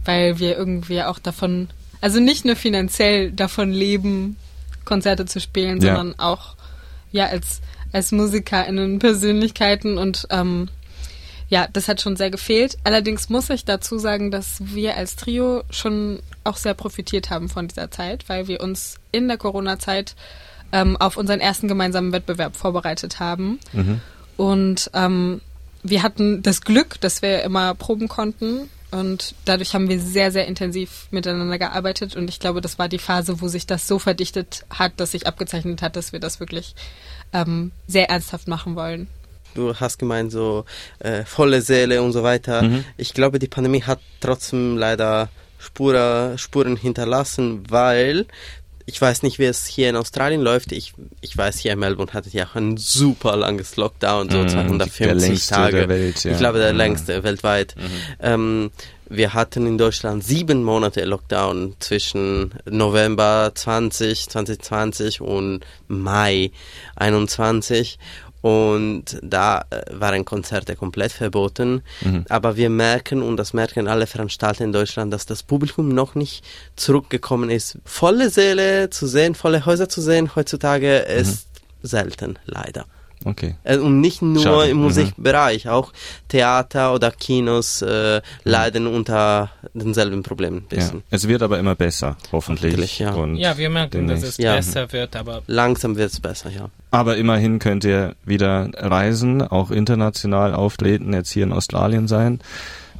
weil 0.04 0.38
wir 0.38 0.56
irgendwie 0.56 1.02
auch 1.02 1.18
davon, 1.18 1.68
also 2.00 2.20
nicht 2.20 2.44
nur 2.44 2.56
finanziell 2.56 3.32
davon 3.32 3.72
leben, 3.72 4.36
Konzerte 4.84 5.26
zu 5.26 5.40
spielen, 5.40 5.80
Ja. 5.80 5.96
sondern 5.96 6.18
auch 6.18 6.54
ja 7.12 7.26
als 7.26 7.60
als 7.92 8.12
MusikerInnen, 8.12 8.98
Persönlichkeiten 8.98 9.96
und 9.96 10.26
ähm, 10.30 10.68
ja, 11.48 11.66
das 11.72 11.88
hat 11.88 12.02
schon 12.02 12.16
sehr 12.16 12.30
gefehlt. 12.30 12.76
Allerdings 12.84 13.30
muss 13.30 13.48
ich 13.48 13.64
dazu 13.64 13.98
sagen, 13.98 14.30
dass 14.30 14.58
wir 14.60 14.96
als 14.98 15.16
Trio 15.16 15.62
schon 15.70 16.20
auch 16.44 16.58
sehr 16.58 16.74
profitiert 16.74 17.30
haben 17.30 17.48
von 17.48 17.68
dieser 17.68 17.90
Zeit, 17.90 18.28
weil 18.28 18.46
wir 18.48 18.60
uns 18.60 18.96
in 19.12 19.28
der 19.28 19.38
Corona-Zeit 19.38 20.14
ähm, 20.72 20.98
auf 20.98 21.16
unseren 21.16 21.40
ersten 21.40 21.66
gemeinsamen 21.66 22.12
Wettbewerb 22.12 22.54
vorbereitet 22.56 23.18
haben. 23.20 23.58
Mhm. 23.72 24.02
Und 24.36 24.90
ähm, 24.92 25.40
wir 25.82 26.02
hatten 26.02 26.42
das 26.42 26.60
Glück, 26.60 27.00
dass 27.00 27.22
wir 27.22 27.42
immer 27.42 27.74
proben 27.74 28.08
konnten. 28.08 28.68
Und 28.90 29.34
dadurch 29.44 29.74
haben 29.74 29.88
wir 29.88 30.00
sehr, 30.00 30.30
sehr 30.32 30.46
intensiv 30.46 31.08
miteinander 31.10 31.58
gearbeitet. 31.58 32.16
Und 32.16 32.28
ich 32.30 32.40
glaube, 32.40 32.60
das 32.60 32.78
war 32.78 32.88
die 32.88 32.98
Phase, 32.98 33.40
wo 33.40 33.48
sich 33.48 33.66
das 33.66 33.86
so 33.86 33.98
verdichtet 33.98 34.64
hat, 34.70 34.92
dass 34.96 35.12
sich 35.12 35.26
abgezeichnet 35.26 35.82
hat, 35.82 35.96
dass 35.96 36.12
wir 36.12 36.20
das 36.20 36.40
wirklich 36.40 36.74
ähm, 37.32 37.72
sehr 37.86 38.08
ernsthaft 38.08 38.48
machen 38.48 38.76
wollen. 38.76 39.08
Du 39.54 39.74
hast 39.74 39.98
gemeint, 39.98 40.32
so 40.32 40.64
äh, 41.00 41.24
volle 41.24 41.60
Seele 41.60 42.02
und 42.02 42.12
so 42.12 42.22
weiter. 42.22 42.62
Mhm. 42.62 42.84
Ich 42.96 43.12
glaube, 43.12 43.38
die 43.38 43.48
Pandemie 43.48 43.82
hat 43.82 44.00
trotzdem 44.20 44.76
leider 44.76 45.28
Spur, 45.58 46.34
Spuren 46.36 46.76
hinterlassen, 46.76 47.64
weil 47.68 48.26
ich 48.90 48.98
weiß 48.98 49.22
nicht, 49.22 49.38
wie 49.38 49.44
es 49.44 49.66
hier 49.66 49.90
in 49.90 49.96
Australien 49.96 50.40
läuft. 50.40 50.72
Ich, 50.72 50.94
ich 51.20 51.36
weiß, 51.36 51.58
hier 51.58 51.72
in 51.74 51.78
Melbourne 51.78 52.10
hattet 52.14 52.32
ihr 52.32 52.46
auch 52.48 52.54
ein 52.54 52.78
super 52.78 53.36
langes 53.36 53.76
Lockdown, 53.76 54.30
so 54.30 54.38
Mhm, 54.38 54.48
250 54.48 54.98
der 55.06 55.14
längste 55.14 55.54
Tage. 55.54 55.76
der 55.76 55.88
Welt, 55.90 56.24
ja. 56.24 56.32
Ich 56.32 56.38
glaube, 56.38 56.58
der 56.58 56.72
Mhm. 56.72 56.78
längste 56.78 57.22
weltweit. 57.22 57.74
Ähm, 58.18 58.70
wir 59.10 59.34
hatten 59.34 59.66
in 59.66 59.76
Deutschland 59.76 60.24
sieben 60.24 60.64
Monate 60.64 61.04
Lockdown 61.04 61.76
zwischen 61.80 62.52
November 62.64 63.52
20, 63.54 64.28
2020 64.30 65.20
und 65.20 65.60
Mai 65.88 66.50
21. 66.96 67.98
Und 68.48 69.18
da 69.22 69.66
äh, 69.68 69.82
waren 69.92 70.24
Konzerte 70.24 70.74
komplett 70.74 71.12
verboten. 71.12 71.82
Mhm. 72.00 72.24
Aber 72.30 72.56
wir 72.56 72.70
merken, 72.70 73.20
und 73.20 73.36
das 73.36 73.52
merken 73.52 73.88
alle 73.88 74.06
Veranstalter 74.06 74.64
in 74.64 74.72
Deutschland, 74.72 75.12
dass 75.12 75.26
das 75.26 75.42
Publikum 75.42 75.90
noch 75.90 76.14
nicht 76.14 76.42
zurückgekommen 76.74 77.50
ist. 77.50 77.76
Volle 77.84 78.30
Säle 78.30 78.88
zu 78.88 79.06
sehen, 79.06 79.34
volle 79.34 79.66
Häuser 79.66 79.90
zu 79.90 80.00
sehen, 80.00 80.34
heutzutage 80.34 80.96
ist 80.98 81.48
selten, 81.82 82.38
leider. 82.46 82.86
Okay. 83.24 83.56
Äh, 83.64 83.78
Und 83.78 84.00
nicht 84.00 84.22
nur 84.22 84.42
Schade. 84.42 84.68
im 84.70 84.76
Mhm. 84.78 84.82
Musikbereich, 84.84 85.68
auch 85.68 85.92
Theater 86.28 86.94
oder 86.94 87.10
Kinos 87.10 87.82
äh, 87.82 88.20
leiden 88.44 88.86
unter 88.86 89.50
denselben 89.74 90.22
Problemen. 90.22 90.58
ein 90.58 90.66
Ja. 90.70 90.76
Bisschen. 90.76 91.02
Es 91.10 91.26
wird 91.28 91.42
aber 91.42 91.58
immer 91.58 91.74
besser, 91.74 92.16
hoffentlich. 92.32 92.72
Hoffentlich, 92.72 92.98
ja. 93.00 93.12
Und 93.14 93.36
Ja, 93.36 93.58
wir 93.58 93.70
merken, 93.70 94.06
dass 94.08 94.22
es 94.22 94.36
demnächst. 94.36 94.38
Ja. 94.38 94.56
besser 94.56 94.92
wird, 94.92 95.16
aber 95.16 95.42
Langsam 95.46 95.96
wird 95.96 96.12
es 96.12 96.20
besser, 96.20 96.50
ja. 96.50 96.70
Aber 96.90 97.16
immerhin 97.16 97.58
könnt 97.58 97.84
ihr 97.84 98.14
wieder 98.24 98.70
reisen, 98.74 99.42
auch 99.42 99.70
international 99.70 100.54
auftreten, 100.54 101.12
jetzt 101.12 101.30
hier 101.30 101.44
in 101.44 101.52
Australien 101.52 102.08
sein. 102.08 102.40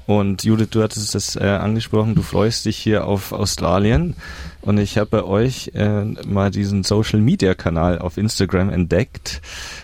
Und 0.09 0.43
Judith, 0.43 0.69
du 0.71 0.83
hattest 0.83 1.15
es 1.15 1.37
äh, 1.37 1.45
angesprochen, 1.45 2.15
du 2.15 2.23
freust 2.23 2.65
dich 2.65 2.79
hier 2.79 3.05
auf 3.05 3.33
Australien. 3.33 4.17
Und 4.63 4.79
ich 4.79 4.97
habe 4.97 5.11
bei 5.11 5.23
euch 5.23 5.73
äh, 5.75 6.03
mal 6.27 6.51
diesen 6.51 6.83
Social 6.83 7.21
Media 7.21 7.53
Kanal 7.53 7.99
auf 7.99 8.17
Instagram 8.17 8.71
entdeckt. 8.71 9.43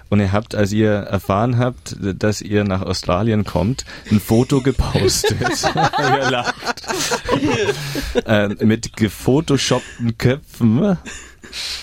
Und 0.08 0.20
ihr 0.20 0.32
habt, 0.32 0.54
als 0.54 0.72
ihr 0.72 0.92
erfahren 0.92 1.58
habt, 1.58 1.96
dass 2.00 2.40
ihr 2.40 2.64
nach 2.64 2.80
Australien 2.80 3.44
kommt, 3.44 3.84
ein 4.10 4.18
Foto 4.18 4.62
gepostet. 4.62 5.36
ihr 5.98 6.30
lacht. 6.30 6.82
äh, 8.24 8.48
mit 8.64 8.96
gefotoshoppten 8.96 10.16
Köpfen 10.16 10.96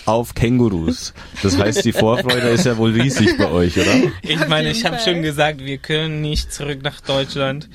auf 0.07 0.33
Kängurus. 0.33 1.13
Das 1.43 1.59
heißt, 1.59 1.85
die 1.85 1.93
Vorfreude 1.93 2.49
ist 2.49 2.65
ja 2.65 2.75
wohl 2.75 2.89
riesig 2.89 3.37
bei 3.37 3.51
euch, 3.51 3.77
oder? 3.77 3.93
Ich 4.23 4.47
meine, 4.47 4.71
ich 4.71 4.83
habe 4.83 4.97
schon 4.97 5.21
gesagt, 5.21 5.59
wir 5.63 5.77
können 5.77 6.21
nicht 6.21 6.51
zurück 6.51 6.79
nach 6.81 7.01
Deutschland 7.01 7.69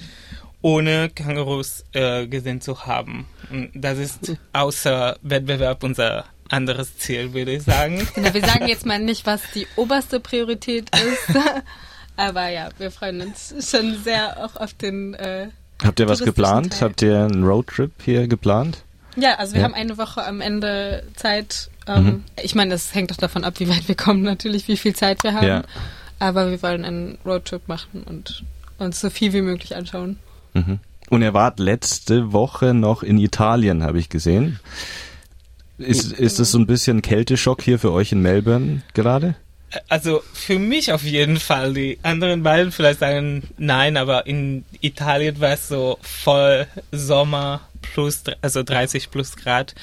ohne 0.66 1.11
Kängurus 1.11 1.85
äh, 1.92 2.26
gesehen 2.26 2.61
zu 2.61 2.87
haben. 2.87 3.26
Und 3.50 3.70
das 3.75 3.99
ist 3.99 4.32
außer 4.52 5.16
Wettbewerb 5.23 5.85
unser 5.85 6.25
anderes 6.49 6.99
Ziel, 6.99 7.32
würde 7.35 7.52
ich 7.52 7.62
sagen. 7.62 8.06
Genau, 8.16 8.35
wir 8.35 8.40
sagen 8.44 8.66
jetzt 8.66 8.85
mal 8.85 8.99
nicht, 8.99 9.26
was 9.26 9.42
die 9.54 9.66
oberste 9.76 10.18
Priorität 10.18 10.90
ist. 10.96 11.37
Aber 12.16 12.49
ja, 12.49 12.70
wir 12.78 12.90
freuen 12.90 13.20
uns 13.20 13.54
schon 13.70 13.96
sehr 14.02 14.44
auch 14.44 14.56
auf 14.56 14.75
den. 14.75 15.14
Äh, 15.14 15.49
Habt 15.85 16.00
ihr 16.00 16.08
was 16.08 16.20
geplant? 16.25 16.73
Teil. 16.73 16.88
Habt 16.88 17.02
ihr 17.02 17.16
einen 17.25 17.44
Roadtrip 17.44 17.92
hier 18.04 18.26
geplant? 18.26 18.78
Ja, 19.16 19.35
also 19.35 19.52
wir 19.52 19.61
Ja. 19.61 19.66
haben 19.66 19.75
eine 19.75 19.96
Woche 19.99 20.25
am 20.26 20.40
Ende 20.40 21.04
Zeit. 21.14 21.70
Ähm, 21.87 22.04
Mhm. 22.04 22.25
Ich 22.42 22.54
meine, 22.56 22.70
das 22.73 22.92
hängt 22.94 23.12
doch 23.12 23.16
davon 23.18 23.44
ab, 23.44 23.54
wie 23.61 23.68
weit 23.68 23.87
wir 23.87 23.94
kommen, 23.94 24.23
natürlich, 24.23 24.66
wie 24.66 24.76
viel 24.76 24.96
Zeit 24.96 25.23
wir 25.23 25.35
haben. 25.35 25.46
Ja. 25.46 25.62
Aber 26.18 26.50
wir 26.50 26.61
wollen 26.62 26.85
einen 26.85 27.18
Roadtrip 27.25 27.68
machen 27.68 28.02
und 28.02 28.42
uns 28.78 29.00
so 29.00 29.11
viel 29.11 29.32
wie 29.32 29.42
möglich 29.42 29.76
anschauen. 29.76 30.18
Mhm. 30.57 30.81
Und 31.09 31.23
ihr 31.23 31.35
wart 31.35 31.61
letzte 31.61 32.33
Woche 32.33 32.75
noch 32.75 33.03
in 33.03 33.19
Italien, 33.19 33.83
habe 33.83 33.99
ich 33.99 34.09
gesehen. 34.09 34.59
Ist, 35.79 36.13
ist 36.13 36.39
das 36.39 36.51
so 36.51 36.59
ein 36.59 36.67
bisschen 36.67 37.03
Kälteschock 37.03 37.63
hier 37.63 37.79
für 37.79 37.93
euch 37.93 38.13
in 38.13 38.23
Melbourne 38.23 38.83
gerade? 38.95 39.37
Also 39.89 40.23
für 40.33 40.59
mich 40.59 40.93
auf 40.93 41.03
jeden 41.03 41.39
Fall. 41.39 41.75
Die 41.75 41.99
anderen 42.03 42.43
beiden 42.43 42.73
vielleicht 42.73 43.01
sagen 43.01 43.43
nein, 43.59 43.97
aber 43.97 44.27
in 44.27 44.65
Italien 44.81 45.39
war 45.41 45.51
es 45.51 45.69
so 45.69 45.99
voll 46.01 46.67
Sommer 46.93 47.61
plus, 47.83 48.23
also 48.41 48.63
30 48.63 49.11
plus 49.11 49.37
Grad. 49.37 49.75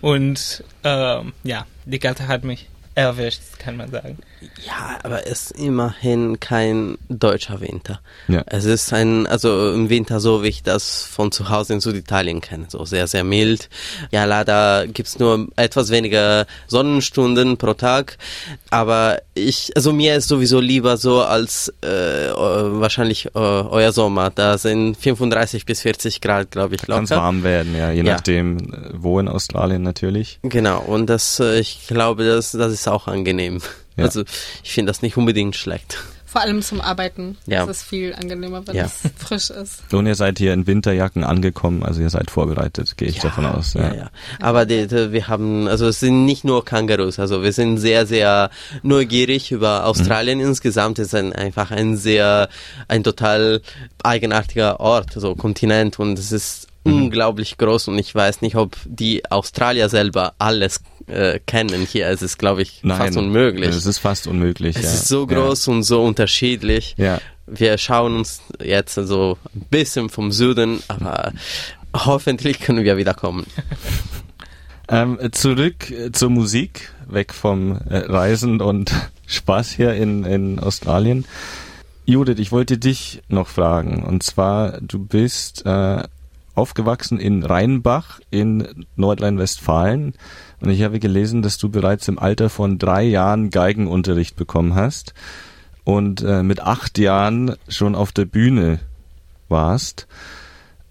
Und 0.00 0.62
ähm, 0.84 1.32
ja, 1.42 1.66
die 1.84 1.98
Kälte 1.98 2.28
hat 2.28 2.44
mich 2.44 2.68
erwischt, 2.94 3.40
kann 3.58 3.76
man 3.76 3.90
sagen. 3.90 4.18
Ja, 4.66 4.98
aber 5.02 5.26
es 5.26 5.50
ist 5.50 5.60
immerhin 5.60 6.40
kein 6.40 6.96
deutscher 7.08 7.60
Winter. 7.60 8.00
Ja. 8.28 8.42
Es 8.46 8.64
ist 8.64 8.92
ein, 8.92 9.26
also 9.26 9.72
im 9.72 9.90
Winter 9.90 10.18
so, 10.20 10.42
wie 10.42 10.48
ich 10.48 10.62
das 10.62 11.02
von 11.02 11.30
zu 11.30 11.50
Hause 11.50 11.74
in 11.74 11.80
Süditalien 11.80 12.40
kenne. 12.40 12.66
So 12.68 12.84
sehr, 12.84 13.06
sehr 13.06 13.22
mild. 13.24 13.68
Ja, 14.10 14.24
leider 14.24 14.86
gibt's 14.86 15.18
nur 15.18 15.48
etwas 15.56 15.90
weniger 15.90 16.46
Sonnenstunden 16.68 17.56
pro 17.58 17.74
Tag. 17.74 18.16
Aber 18.70 19.20
ich, 19.34 19.72
also 19.76 19.92
mir 19.92 20.16
ist 20.16 20.28
sowieso 20.28 20.60
lieber 20.60 20.96
so 20.96 21.22
als 21.22 21.72
äh, 21.82 21.86
wahrscheinlich 22.32 23.26
äh, 23.26 23.30
euer 23.38 23.92
Sommer. 23.92 24.30
Da 24.30 24.56
sind 24.58 24.96
35 24.96 25.66
bis 25.66 25.82
40 25.82 26.20
Grad, 26.20 26.50
glaube 26.50 26.76
ich, 26.76 26.86
locker. 26.86 27.10
warm 27.16 27.42
werden, 27.42 27.76
ja, 27.76 27.90
je 27.90 28.02
Ja. 28.04 28.14
nachdem, 28.14 28.58
äh, 28.72 28.90
wo 28.94 29.18
in 29.20 29.28
Australien 29.28 29.82
natürlich. 29.82 30.38
Genau, 30.42 30.80
und 30.80 31.06
das, 31.06 31.40
äh, 31.40 31.58
ich 31.58 31.86
glaube, 31.88 32.24
das, 32.26 32.52
das 32.52 32.72
ist 32.72 32.88
auch 32.88 33.06
angenehm. 33.06 33.60
Ja. 33.96 34.04
Also 34.04 34.22
ich 34.62 34.72
finde 34.72 34.90
das 34.90 35.02
nicht 35.02 35.16
unbedingt 35.16 35.56
schlecht. 35.56 35.98
Vor 36.24 36.42
allem 36.42 36.62
zum 36.62 36.80
Arbeiten. 36.80 37.36
Ja. 37.46 37.66
Das 37.66 37.78
ist 37.78 37.82
viel 37.88 38.14
angenehmer, 38.14 38.64
wenn 38.64 38.76
Ja. 38.76 38.84
es 38.84 39.00
frisch 39.18 39.50
ist. 39.50 39.82
Und 39.92 40.06
ihr 40.06 40.14
seid 40.14 40.38
hier 40.38 40.54
in 40.54 40.64
Winterjacken 40.64 41.24
angekommen, 41.24 41.82
also 41.82 42.00
ihr 42.00 42.08
seid 42.08 42.30
vorbereitet, 42.30 42.96
gehe 42.96 43.08
ich 43.08 43.18
davon 43.18 43.46
aus. 43.46 43.74
Ja, 43.74 43.92
ja. 43.92 44.10
Aber 44.40 44.64
die, 44.64 44.86
die, 44.86 45.10
wir 45.10 45.26
haben, 45.26 45.66
also 45.66 45.88
es 45.88 45.98
sind 45.98 46.24
nicht 46.26 46.44
nur 46.44 46.64
Kängurus, 46.64 47.18
also 47.18 47.42
wir 47.42 47.52
sind 47.52 47.78
sehr, 47.78 48.06
sehr 48.06 48.50
neugierig 48.84 49.50
über 49.50 49.86
Australien 49.86 50.38
Mhm. 50.38 50.44
insgesamt. 50.46 51.00
Es 51.00 51.08
ist 51.08 51.14
ein, 51.16 51.32
einfach 51.32 51.72
ein 51.72 51.96
sehr, 51.96 52.48
ein 52.86 53.02
total 53.02 53.60
eigenartiger 54.04 54.78
Ort, 54.78 55.14
so 55.16 55.34
Kontinent 55.34 55.98
und 55.98 56.16
es 56.16 56.30
ist 56.30 56.68
Mhm. 56.84 56.94
unglaublich 56.94 57.58
groß 57.58 57.88
und 57.88 57.98
ich 57.98 58.14
weiß 58.14 58.40
nicht, 58.40 58.56
ob 58.56 58.76
die 58.84 59.30
Australier 59.30 59.88
selber 59.88 60.34
alles 60.38 60.80
äh, 61.06 61.38
kennen 61.40 61.86
hier. 61.86 62.08
Es 62.08 62.22
ist, 62.22 62.38
glaube 62.38 62.62
ich, 62.62 62.80
Nein, 62.82 62.98
fast 62.98 63.16
unmöglich. 63.16 63.68
Es 63.68 63.86
ist 63.86 63.98
fast 63.98 64.26
unmöglich. 64.26 64.76
Es 64.76 64.82
ja. 64.82 64.92
ist 64.92 65.08
so 65.08 65.26
groß 65.26 65.68
und 65.68 65.82
so 65.82 66.02
unterschiedlich. 66.02 66.94
Ja. 66.96 67.04
ja. 67.04 67.20
Wir 67.46 67.78
schauen 67.78 68.16
uns 68.16 68.42
jetzt 68.62 68.94
so 68.94 69.36
ein 69.54 69.66
bisschen 69.70 70.08
vom 70.08 70.30
Süden, 70.30 70.82
aber 70.88 71.32
hoffentlich 71.94 72.60
können 72.60 72.84
wir 72.84 72.96
wieder 72.96 73.14
kommen. 73.14 73.46
Ähm, 74.92 75.20
zurück 75.30 75.88
äh, 75.92 76.10
zur 76.10 76.30
Musik, 76.30 76.90
weg 77.06 77.32
vom 77.32 77.78
äh, 77.88 77.98
Reisen 77.98 78.60
und 78.60 78.92
Spaß 79.26 79.70
hier 79.70 79.94
in, 79.94 80.24
in 80.24 80.58
Australien. 80.58 81.26
Judith, 82.06 82.40
ich 82.40 82.50
wollte 82.50 82.76
dich 82.76 83.22
noch 83.28 83.46
fragen. 83.46 84.02
Und 84.02 84.24
zwar, 84.24 84.80
du 84.80 84.98
bist 84.98 85.64
äh, 85.64 86.02
aufgewachsen 86.54 87.18
in 87.18 87.42
Rheinbach 87.42 88.20
in 88.30 88.86
Nordrhein-Westfalen. 88.96 90.14
Und 90.60 90.70
ich 90.70 90.82
habe 90.82 90.98
gelesen, 90.98 91.42
dass 91.42 91.58
du 91.58 91.68
bereits 91.68 92.08
im 92.08 92.18
Alter 92.18 92.50
von 92.50 92.78
drei 92.78 93.02
Jahren 93.04 93.50
Geigenunterricht 93.50 94.36
bekommen 94.36 94.74
hast 94.74 95.14
und 95.84 96.22
äh, 96.22 96.42
mit 96.42 96.60
acht 96.60 96.98
Jahren 96.98 97.56
schon 97.68 97.94
auf 97.94 98.12
der 98.12 98.24
Bühne 98.24 98.80
warst. 99.48 100.06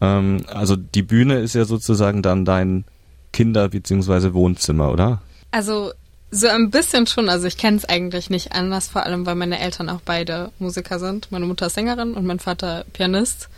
Ähm, 0.01 0.43
also 0.47 0.75
die 0.75 1.03
Bühne 1.03 1.39
ist 1.39 1.55
ja 1.55 1.65
sozusagen 1.65 2.21
dann 2.21 2.45
dein 2.45 2.85
Kinder- 3.31 3.69
bzw. 3.69 4.33
Wohnzimmer, 4.33 4.91
oder? 4.91 5.21
Also 5.51 5.91
so 6.31 6.47
ein 6.47 6.69
bisschen 6.69 7.07
schon. 7.07 7.29
Also 7.29 7.47
ich 7.47 7.57
kenne 7.57 7.77
es 7.77 7.85
eigentlich 7.85 8.29
nicht 8.29 8.51
anders, 8.51 8.87
vor 8.87 9.03
allem 9.03 9.25
weil 9.25 9.35
meine 9.35 9.59
Eltern 9.59 9.89
auch 9.89 10.01
beide 10.03 10.51
Musiker 10.59 10.99
sind. 10.99 11.31
Meine 11.31 11.45
Mutter 11.45 11.67
ist 11.67 11.75
Sängerin 11.75 12.13
und 12.13 12.25
mein 12.25 12.39
Vater 12.39 12.85
Pianist. 12.93 13.49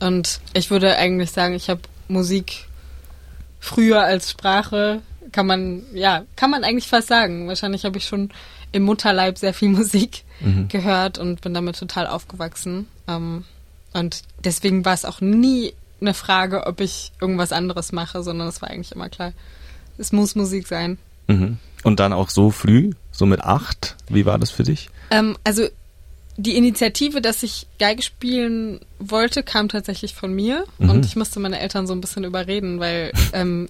Und 0.00 0.40
ich 0.54 0.70
würde 0.70 0.96
eigentlich 0.96 1.30
sagen, 1.30 1.54
ich 1.54 1.70
habe 1.70 1.82
Musik 2.08 2.66
früher 3.60 4.02
als 4.02 4.30
Sprache, 4.30 5.02
kann 5.32 5.46
man, 5.46 5.82
ja, 5.92 6.24
kann 6.36 6.50
man 6.50 6.64
eigentlich 6.64 6.88
fast 6.88 7.08
sagen. 7.08 7.46
Wahrscheinlich 7.46 7.84
habe 7.84 7.98
ich 7.98 8.06
schon 8.06 8.30
im 8.72 8.82
Mutterleib 8.82 9.38
sehr 9.38 9.54
viel 9.54 9.68
Musik 9.80 10.24
gehört 10.68 11.18
und 11.18 11.42
bin 11.42 11.52
damit 11.52 11.78
total 11.78 12.06
aufgewachsen. 12.06 12.88
Ähm, 13.06 13.44
und 13.92 14.22
deswegen 14.44 14.84
war 14.84 14.94
es 14.94 15.04
auch 15.04 15.20
nie 15.20 15.74
eine 16.00 16.14
Frage, 16.14 16.66
ob 16.66 16.80
ich 16.80 17.12
irgendwas 17.20 17.52
anderes 17.52 17.92
mache, 17.92 18.22
sondern 18.22 18.48
es 18.48 18.62
war 18.62 18.70
eigentlich 18.70 18.92
immer 18.92 19.10
klar, 19.10 19.32
es 19.98 20.12
muss 20.12 20.34
Musik 20.34 20.66
sein. 20.66 20.98
Mhm. 21.26 21.58
Und 21.82 22.00
dann 22.00 22.12
auch 22.12 22.30
so 22.30 22.50
früh, 22.50 22.92
so 23.10 23.26
mit 23.26 23.42
acht. 23.42 23.96
Wie 24.08 24.24
war 24.24 24.38
das 24.38 24.50
für 24.50 24.62
dich? 24.62 24.88
Ähm, 25.10 25.36
also 25.44 25.66
die 26.42 26.56
Initiative, 26.56 27.20
dass 27.20 27.42
ich 27.42 27.66
Geige 27.78 28.02
spielen 28.02 28.80
wollte, 28.98 29.42
kam 29.42 29.68
tatsächlich 29.68 30.14
von 30.14 30.32
mir 30.32 30.64
Mhm. 30.78 30.90
und 30.90 31.04
ich 31.06 31.16
musste 31.16 31.40
meine 31.40 31.60
Eltern 31.60 31.86
so 31.86 31.92
ein 31.94 32.00
bisschen 32.00 32.24
überreden, 32.24 32.80
weil 32.80 33.12
ähm, 33.32 33.68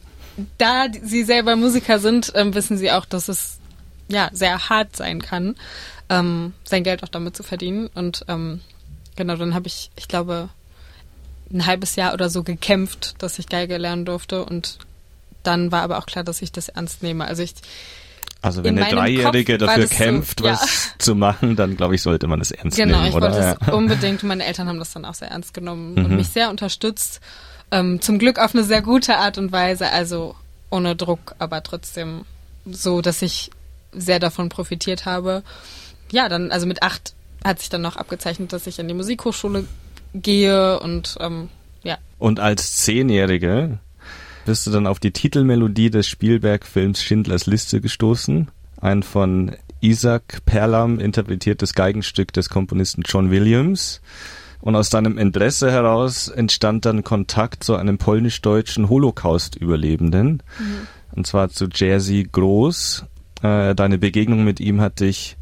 da 0.58 0.86
sie 1.02 1.24
selber 1.24 1.56
Musiker 1.56 1.98
sind, 1.98 2.32
ähm, 2.34 2.54
wissen 2.54 2.78
sie 2.78 2.90
auch, 2.92 3.04
dass 3.04 3.28
es 3.28 3.58
ja 4.08 4.30
sehr 4.32 4.68
hart 4.68 4.96
sein 4.96 5.20
kann, 5.20 5.56
ähm, 6.08 6.52
sein 6.64 6.84
Geld 6.84 7.02
auch 7.02 7.08
damit 7.08 7.36
zu 7.36 7.42
verdienen. 7.42 7.88
Und 7.94 8.24
ähm, 8.28 8.60
genau, 9.16 9.36
dann 9.36 9.54
habe 9.54 9.66
ich, 9.66 9.90
ich 9.96 10.08
glaube, 10.08 10.48
ein 11.52 11.66
halbes 11.66 11.96
Jahr 11.96 12.14
oder 12.14 12.30
so 12.30 12.42
gekämpft, 12.44 13.16
dass 13.18 13.38
ich 13.38 13.48
Geige 13.48 13.76
lernen 13.76 14.04
durfte 14.04 14.44
und 14.44 14.78
dann 15.42 15.72
war 15.72 15.82
aber 15.82 15.98
auch 15.98 16.06
klar, 16.06 16.22
dass 16.22 16.42
ich 16.42 16.52
das 16.52 16.68
ernst 16.68 17.02
nehme. 17.02 17.24
Also 17.24 17.42
ich 17.42 17.54
Also 18.42 18.64
wenn 18.64 18.76
In 18.78 18.82
eine 18.82 18.94
Dreijährige 18.94 19.59
Kopf 19.59 19.66
dafür 19.66 19.82
das 19.82 19.90
so, 19.90 19.97
kämpft, 19.97 20.40
ja. 20.40 20.52
was 20.52 20.94
zu 20.99 21.14
machen, 21.14 21.56
dann 21.56 21.76
glaube 21.76 21.94
ich, 21.94 22.02
sollte 22.02 22.26
man 22.26 22.40
es 22.40 22.50
ernst 22.50 22.76
Genau, 22.76 22.97
nehmen, 22.99 23.09
ich 23.11 23.14
oder? 23.14 23.32
wollte 23.32 23.38
Ja. 23.47 23.56
es 23.61 23.68
unbedingt 23.75 24.23
und 24.23 24.28
meine 24.28 24.44
Eltern 24.47 24.66
haben 24.68 24.78
das 24.78 24.92
dann 24.92 25.04
auch 25.04 25.14
sehr 25.14 25.28
ernst 25.28 25.52
genommen 25.52 25.97
und 25.99 26.11
Mhm. 26.11 26.16
mich 26.16 26.28
sehr 26.28 26.49
unterstützt. 26.50 27.20
Ähm, 27.70 28.00
zum 28.00 28.18
Glück 28.18 28.38
auf 28.38 28.54
eine 28.54 28.64
sehr 28.64 28.80
gute 28.82 29.16
Art 29.18 29.37
und 29.38 29.52
Weise, 29.52 29.90
also 29.90 30.35
ohne 30.70 30.97
Druck, 30.97 31.35
aber 31.38 31.62
trotzdem 31.62 32.25
so, 32.64 33.00
dass 33.02 33.23
ich 33.23 33.50
sehr 33.92 34.18
davon 34.20 34.49
profitiert 34.49 35.04
habe. 35.04 35.42
Ja, 36.11 36.28
dann, 36.28 36.50
also 36.50 36.66
mit 36.66 36.82
acht 36.82 37.14
hat 37.44 37.59
sich 37.59 37.68
dann 37.68 37.82
noch 37.82 37.97
abgezeichnet, 37.97 38.52
dass 38.52 38.66
ich 38.66 38.78
in 38.78 38.88
die 38.88 38.94
Musikhochschule 38.94 39.64
gehe 40.14 40.80
und 40.80 41.16
ähm, 41.20 41.49
ja, 41.82 41.99
Und 42.18 42.40
als 42.40 42.76
Zehnjährige 42.76 43.78
bist 44.44 44.66
du 44.66 44.70
dann 44.70 44.87
auf 44.87 44.99
die 44.99 45.12
Titelmelodie 45.12 45.90
des 45.90 46.09
Spielberg-Films 46.09 47.02
Schindlers 47.02 47.47
Liste 47.47 47.80
gestoßen. 47.80 48.49
Ein 48.80 49.02
von 49.02 49.56
Isaac 49.80 50.44
Perlam 50.44 50.99
interpretiertes 50.99 51.75
Geigenstück 51.75 52.32
des 52.32 52.49
Komponisten 52.49 53.02
John 53.04 53.30
Williams. 53.30 54.00
Und 54.61 54.76
aus 54.76 54.90
deinem 54.90 55.16
Interesse 55.16 55.70
heraus 55.70 56.28
entstand 56.28 56.85
dann 56.85 57.02
Kontakt 57.02 57.64
zu 57.64 57.76
einem 57.76 57.99
polnisch-deutschen 57.99 58.88
Holocaust-Überlebenden. 58.88 60.42
Und 61.12 61.26
zwar 61.26 61.49
zu 61.49 61.68
Jerzy 61.73 62.28
Groß. 62.30 63.04
Äh, 63.42 63.75
deine 63.75 63.99
Begegnung 63.99 64.44
mit 64.44 64.61
ihm 64.61 64.80
hat 64.80 65.00
dich 65.00 65.37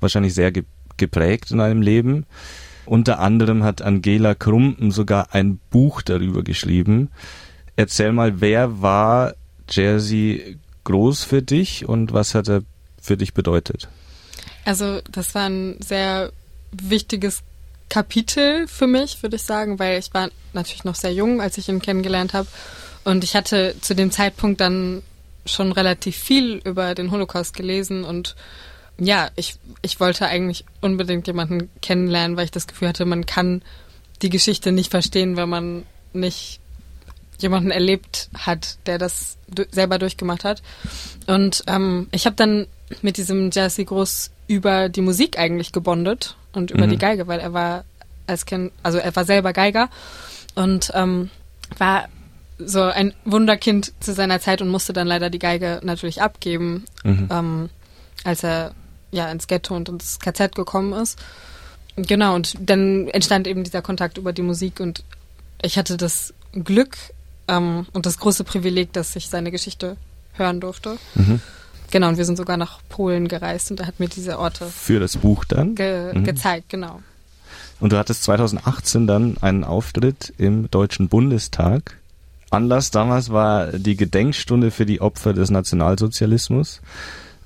wahrscheinlich 0.00 0.34
sehr 0.34 0.52
ge 0.52 0.64
geprägt 0.96 1.50
in 1.50 1.58
deinem 1.58 1.80
Leben. 1.80 2.26
Unter 2.84 3.20
anderem 3.20 3.64
hat 3.64 3.80
Angela 3.80 4.34
Krumpen 4.34 4.90
sogar 4.90 5.28
ein 5.32 5.58
Buch 5.70 6.02
darüber 6.02 6.42
geschrieben. 6.42 7.08
Erzähl 7.80 8.12
mal, 8.12 8.42
wer 8.42 8.82
war 8.82 9.32
Jersey 9.70 10.58
groß 10.84 11.24
für 11.24 11.40
dich 11.40 11.88
und 11.88 12.12
was 12.12 12.34
hat 12.34 12.46
er 12.46 12.60
für 13.00 13.16
dich 13.16 13.32
bedeutet? 13.32 13.88
Also 14.66 15.00
das 15.10 15.34
war 15.34 15.48
ein 15.48 15.80
sehr 15.80 16.30
wichtiges 16.72 17.40
Kapitel 17.88 18.68
für 18.68 18.86
mich, 18.86 19.22
würde 19.22 19.36
ich 19.36 19.44
sagen, 19.44 19.78
weil 19.78 19.98
ich 19.98 20.12
war 20.12 20.28
natürlich 20.52 20.84
noch 20.84 20.94
sehr 20.94 21.14
jung, 21.14 21.40
als 21.40 21.56
ich 21.56 21.70
ihn 21.70 21.80
kennengelernt 21.80 22.34
habe. 22.34 22.48
Und 23.04 23.24
ich 23.24 23.34
hatte 23.34 23.74
zu 23.80 23.94
dem 23.94 24.10
Zeitpunkt 24.10 24.60
dann 24.60 25.02
schon 25.46 25.72
relativ 25.72 26.18
viel 26.18 26.60
über 26.62 26.94
den 26.94 27.10
Holocaust 27.10 27.56
gelesen 27.56 28.04
und 28.04 28.36
ja, 28.98 29.30
ich, 29.36 29.54
ich 29.80 30.00
wollte 30.00 30.26
eigentlich 30.26 30.66
unbedingt 30.82 31.26
jemanden 31.26 31.70
kennenlernen, 31.80 32.36
weil 32.36 32.44
ich 32.44 32.50
das 32.50 32.66
Gefühl 32.66 32.88
hatte, 32.88 33.06
man 33.06 33.24
kann 33.24 33.62
die 34.20 34.28
Geschichte 34.28 34.70
nicht 34.70 34.90
verstehen, 34.90 35.38
wenn 35.38 35.48
man 35.48 35.86
nicht 36.12 36.60
jemanden 37.42 37.70
erlebt 37.70 38.28
hat, 38.34 38.78
der 38.86 38.98
das 38.98 39.36
selber 39.70 39.98
durchgemacht 39.98 40.44
hat. 40.44 40.62
Und 41.26 41.64
ähm, 41.66 42.08
ich 42.12 42.26
habe 42.26 42.36
dann 42.36 42.66
mit 43.02 43.16
diesem 43.16 43.50
Jazzy 43.50 43.84
Groß 43.84 44.30
über 44.46 44.88
die 44.88 45.00
Musik 45.00 45.38
eigentlich 45.38 45.72
gebondet 45.72 46.36
und 46.52 46.70
über 46.70 46.86
mhm. 46.86 46.90
die 46.90 46.98
Geige, 46.98 47.26
weil 47.26 47.40
er 47.40 47.52
war 47.52 47.84
als 48.26 48.46
Kind, 48.46 48.72
also 48.82 48.98
er 48.98 49.14
war 49.14 49.24
selber 49.24 49.52
Geiger 49.52 49.88
und 50.54 50.90
ähm, 50.94 51.30
war 51.78 52.08
so 52.58 52.82
ein 52.82 53.14
Wunderkind 53.24 53.92
zu 54.00 54.12
seiner 54.12 54.40
Zeit 54.40 54.60
und 54.60 54.68
musste 54.68 54.92
dann 54.92 55.06
leider 55.06 55.30
die 55.30 55.38
Geige 55.38 55.80
natürlich 55.82 56.20
abgeben, 56.20 56.84
mhm. 57.04 57.28
ähm, 57.30 57.70
als 58.24 58.44
er 58.44 58.72
ja 59.10 59.30
ins 59.30 59.46
Ghetto 59.46 59.74
und 59.74 59.88
ins 59.88 60.18
KZ 60.18 60.54
gekommen 60.54 60.92
ist. 60.92 61.18
Genau, 61.96 62.34
und 62.34 62.54
dann 62.60 63.08
entstand 63.08 63.46
eben 63.46 63.64
dieser 63.64 63.82
Kontakt 63.82 64.18
über 64.18 64.32
die 64.32 64.42
Musik 64.42 64.80
und 64.80 65.04
ich 65.62 65.78
hatte 65.78 65.96
das 65.96 66.34
Glück 66.52 66.96
ähm, 67.50 67.86
und 67.92 68.06
das 68.06 68.18
große 68.18 68.44
Privileg, 68.44 68.92
dass 68.92 69.16
ich 69.16 69.28
seine 69.28 69.50
Geschichte 69.50 69.96
hören 70.34 70.60
durfte. 70.60 70.96
Mhm. 71.14 71.40
Genau, 71.90 72.08
und 72.08 72.18
wir 72.18 72.24
sind 72.24 72.36
sogar 72.36 72.56
nach 72.56 72.80
Polen 72.88 73.26
gereist 73.26 73.70
und 73.70 73.80
er 73.80 73.86
hat 73.86 73.98
mir 73.98 74.08
diese 74.08 74.38
Orte 74.38 74.66
für 74.66 75.00
das 75.00 75.16
Buch 75.16 75.44
dann 75.44 75.74
ge 75.74 76.14
mhm. 76.14 76.24
gezeigt, 76.24 76.68
genau. 76.68 77.00
Und 77.80 77.92
du 77.92 77.98
hattest 77.98 78.22
2018 78.24 79.06
dann 79.06 79.36
einen 79.40 79.64
Auftritt 79.64 80.32
im 80.38 80.70
Deutschen 80.70 81.08
Bundestag. 81.08 81.96
Anlass 82.50 82.90
damals 82.90 83.30
war 83.30 83.72
die 83.72 83.96
Gedenkstunde 83.96 84.70
für 84.70 84.86
die 84.86 85.00
Opfer 85.00 85.32
des 85.32 85.50
Nationalsozialismus. 85.50 86.80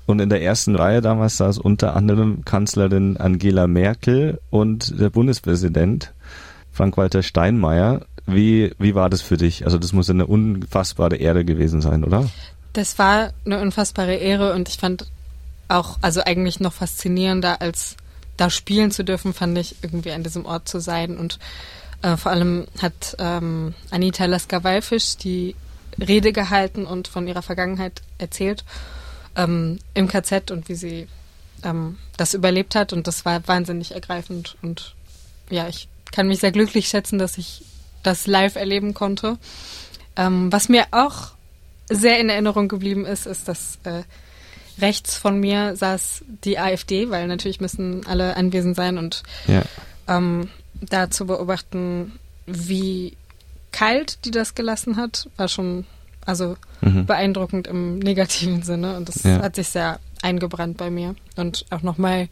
Und 0.07 0.21
in 0.21 0.29
der 0.29 0.43
ersten 0.43 0.75
Reihe 0.75 1.01
damals 1.01 1.39
saß 1.39 1.59
unter 1.59 1.97
anderem 1.97 2.45
Kanzlerin 2.45 3.17
Angela 3.17 3.67
Merkel 3.67 4.41
und 4.51 5.01
der 5.01 5.09
Bundespräsident 5.09 6.13
Frank-Walter 6.73 7.23
Steinmeier. 7.23 8.01
Wie, 8.27 8.73
wie 8.79 8.95
war 8.95 9.11
das 9.11 9.21
für 9.21 9.37
dich? 9.37 9.65
Also 9.65 9.79
das 9.79 9.93
muss 9.93 10.09
eine 10.09 10.27
unfassbare 10.27 11.17
Ehre 11.17 11.45
gewesen 11.45 11.81
sein, 11.81 12.05
oder? 12.05 12.31
Das 12.73 12.99
war 12.99 13.33
eine 13.45 13.61
unfassbare 13.61 14.15
Ehre 14.15 14.55
und 14.55 14.69
ich 14.69 14.79
fand 14.79 15.07
auch, 15.69 15.99
also 16.01 16.23
eigentlich 16.23 16.61
noch 16.61 16.73
faszinierender 16.73 17.61
als 17.61 17.97
da 18.37 18.51
spielen 18.51 18.91
zu 18.91 19.05
dürfen, 19.05 19.33
fand 19.33 19.57
ich 19.59 19.77
irgendwie 19.83 20.13
an 20.13 20.23
diesem 20.23 20.45
Ort 20.47 20.69
zu 20.69 20.81
sein. 20.81 21.17
Und 21.17 21.39
äh, 22.03 22.17
vor 22.17 22.33
allem 22.33 22.67
hat 22.81 23.17
ähm, 23.19 23.75
Anita 23.91 24.25
Lasker-Wallfisch 24.25 25.17
die 25.17 25.55
Rede 26.01 26.33
gehalten 26.33 26.87
und 26.87 27.09
von 27.09 27.29
ihrer 27.29 27.43
Vergangenheit 27.43 28.03
erzählt 28.19 28.65
ähm, 29.37 29.79
im 29.95 30.09
KZ 30.09 30.51
und 30.51 30.69
wie 30.69 30.75
sie 30.75 31.09
ähm, 31.63 31.99
das 32.17 32.35
überlebt 32.35 32.75
hat. 32.75 32.93
Und 32.93 33.07
das 33.07 33.25
war 33.25 33.47
wahnsinnig 33.47 33.93
ergreifend. 33.93 34.57
Und 34.63 34.95
ja, 35.51 35.69
ich 35.69 35.89
kann 36.11 36.27
mich 36.27 36.41
sehr 36.41 36.53
glücklich 36.53 36.89
schätzen, 36.89 37.19
dass 37.19 37.39
ich 37.39 37.63
das 38.05 38.29
live 38.29 38.55
erleben 38.55 38.95
konnte. 38.95 39.39
Ähm, 40.17 40.53
was 40.53 40.69
mir 40.69 40.87
auch 40.93 41.33
sehr 41.91 42.21
in 42.21 42.29
Erinnerung 42.29 42.69
geblieben 42.69 43.05
ist, 43.05 43.27
ist, 43.27 43.49
dass 43.49 43.79
äh, 43.85 44.03
rechts 44.81 45.17
von 45.17 45.39
mir 45.39 45.77
saß 45.77 46.25
die 46.45 46.59
AfD, 46.59 47.11
weil 47.11 47.27
natürlich 47.27 47.61
müssen 47.61 48.07
alle 48.07 48.37
anwesend 48.37 48.77
sein 48.77 48.99
und 48.99 49.23
ja. 49.47 49.63
ähm, 50.09 50.49
da 50.81 51.11
zu 51.11 51.27
beobachten, 51.27 52.13
wie 52.47 53.17
kalt 53.73 54.25
die 54.25 54.31
das 54.31 54.55
gelassen 54.55 54.97
hat, 54.97 55.29
war 55.37 55.49
schon 55.49 55.85
also 56.27 56.57
mhm. 56.81 57.07
beeindruckend 57.07 57.67
im 57.67 57.99
negativen 57.99 58.63
Sinne 58.63 58.97
und 58.97 59.09
das 59.09 59.23
ja. 59.25 59.43
hat 59.43 59.57
sich 59.57 59.69
sehr 59.69 60.01
eingebrannt 60.23 60.77
bei 60.77 60.91
mir 60.91 61.15
und 61.37 61.67
auch 61.71 61.83
nochmal 61.83 62.29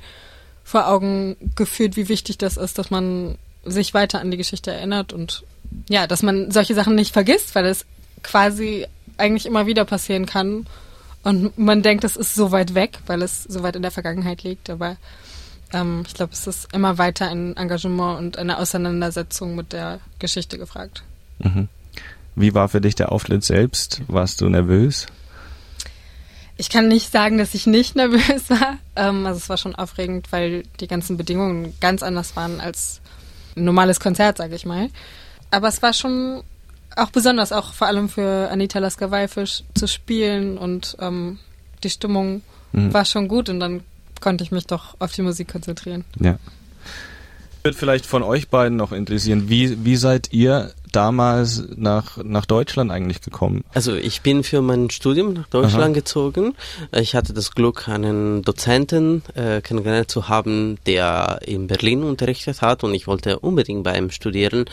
vor 0.65 0.89
Augen 0.89 1.37
geführt, 1.57 1.97
wie 1.97 2.09
wichtig 2.09 2.39
das 2.39 2.57
ist, 2.57 2.79
dass 2.79 2.91
man 2.91 3.37
sich 3.65 3.95
weiter 3.95 4.21
an 4.21 4.31
die 4.31 4.37
Geschichte 4.37 4.73
erinnert 4.73 5.13
und 5.13 5.45
ja, 5.89 6.07
dass 6.07 6.23
man 6.23 6.51
solche 6.51 6.75
Sachen 6.75 6.95
nicht 6.95 7.13
vergisst, 7.13 7.55
weil 7.55 7.67
es 7.67 7.85
quasi 8.23 8.87
eigentlich 9.17 9.47
immer 9.47 9.67
wieder 9.67 9.85
passieren 9.85 10.27
kann 10.27 10.67
und 11.23 11.57
man 11.59 11.83
denkt, 11.83 12.05
es 12.05 12.17
ist 12.17 12.35
so 12.35 12.51
weit 12.51 12.75
weg, 12.75 12.99
weil 13.07 13.23
es 13.23 13.45
so 13.45 13.63
weit 13.63 13.77
in 13.77 13.83
der 13.83 13.91
Vergangenheit 13.91 14.43
liegt, 14.43 14.71
aber 14.71 14.97
ähm, 15.73 16.03
ich 16.07 16.15
glaube, 16.15 16.33
es 16.33 16.47
ist 16.47 16.73
immer 16.73 16.99
weiter 16.99 17.29
ein 17.29 17.57
Engagement 17.57 18.19
und 18.19 18.39
eine 18.39 18.59
Auseinandersetzung 18.59 19.55
mit 19.55 19.73
der 19.73 20.01
Geschichte 20.19 20.59
gefragt. 20.59 21.03
Mhm. 21.39 21.69
Wie 22.35 22.55
war 22.55 22.69
für 22.69 22.81
dich 22.81 22.95
der 22.95 23.13
Auftritt 23.13 23.45
selbst? 23.45 24.03
Warst 24.09 24.41
du 24.41 24.49
nervös? 24.49 25.07
Ich 26.57 26.71
kann 26.71 26.89
nicht 26.89 27.11
sagen, 27.11 27.39
dass 27.39 27.55
ich 27.55 27.67
nicht 27.67 27.97
nervös 27.97 28.51
war. 28.51 28.79
Ähm, 28.97 29.27
also 29.27 29.39
es 29.39 29.49
war 29.49 29.57
schon 29.57 29.75
aufregend, 29.75 30.33
weil 30.33 30.65
die 30.81 30.89
ganzen 30.89 31.17
Bedingungen 31.17 31.75
ganz 31.81 32.03
anders 32.03 32.37
waren 32.37 32.61
als 32.61 33.01
ein 33.57 33.65
normales 33.65 34.01
Konzert, 34.01 34.39
sage 34.39 34.55
ich 34.55 34.67
mal. 34.67 34.89
Aber 35.53 35.69
es 35.69 35.83
war 35.83 35.93
schon 35.93 36.43
auch 36.97 37.11
besonders, 37.11 37.53
auch 37.53 37.75
vor 37.75 37.87
allem 37.87 38.09
für 38.09 38.49
Anita 38.51 38.79
Lasker-Wallfisch 38.79 39.63
zu 39.75 39.87
spielen 39.87 40.59
und 40.59 40.97
ähm, 40.99 41.39
die 41.85 41.91
Stimmung 41.91 42.43
mhm. 42.73 42.93
war 42.93 43.05
schon 43.05 43.29
gut 43.29 43.49
und 43.49 43.61
dann 43.61 43.83
konnte 44.21 44.45
ich 44.45 44.51
mich 44.51 44.67
doch 44.67 44.97
auf 44.99 45.13
die 45.13 45.23
Musik 45.23 45.49
konzentrieren. 45.49 46.05
Ja. 46.19 46.39
Wird 47.63 47.75
vielleicht 47.75 48.07
von 48.07 48.23
euch 48.23 48.49
beiden 48.49 48.77
noch 48.77 48.93
interessieren, 48.93 49.49
wie, 49.49 49.85
wie 49.85 49.97
seid 49.97 50.33
ihr 50.33 50.73
damals 50.93 51.65
nach, 51.77 52.19
nach 52.23 52.47
Deutschland 52.47 52.91
eigentlich 52.91 53.21
gekommen? 53.21 53.65
Also 53.75 53.95
ich 53.95 54.23
bin 54.23 54.45
für 54.45 54.63
mein 54.63 54.91
Studium 54.91 55.33
nach 55.33 55.49
Deutschland 55.49 55.85
Aha. 55.85 55.93
gezogen. 55.93 56.55
Ich 56.93 57.15
hatte 57.15 57.33
das 57.33 57.53
Glück, 57.55 57.89
einen 57.89 58.43
Dozenten 58.43 59.23
äh, 59.35 59.61
kennengelernt 59.61 60.11
zu 60.11 60.29
haben, 60.29 60.79
der 60.87 61.41
in 61.45 61.67
Berlin 61.67 62.03
unterrichtet 62.03 62.63
hat 62.63 62.85
und 62.85 62.95
ich 62.95 63.07
wollte 63.07 63.39
unbedingt 63.39 63.85
bei 63.85 63.97
ihm 63.97 64.11
studieren. 64.11 64.67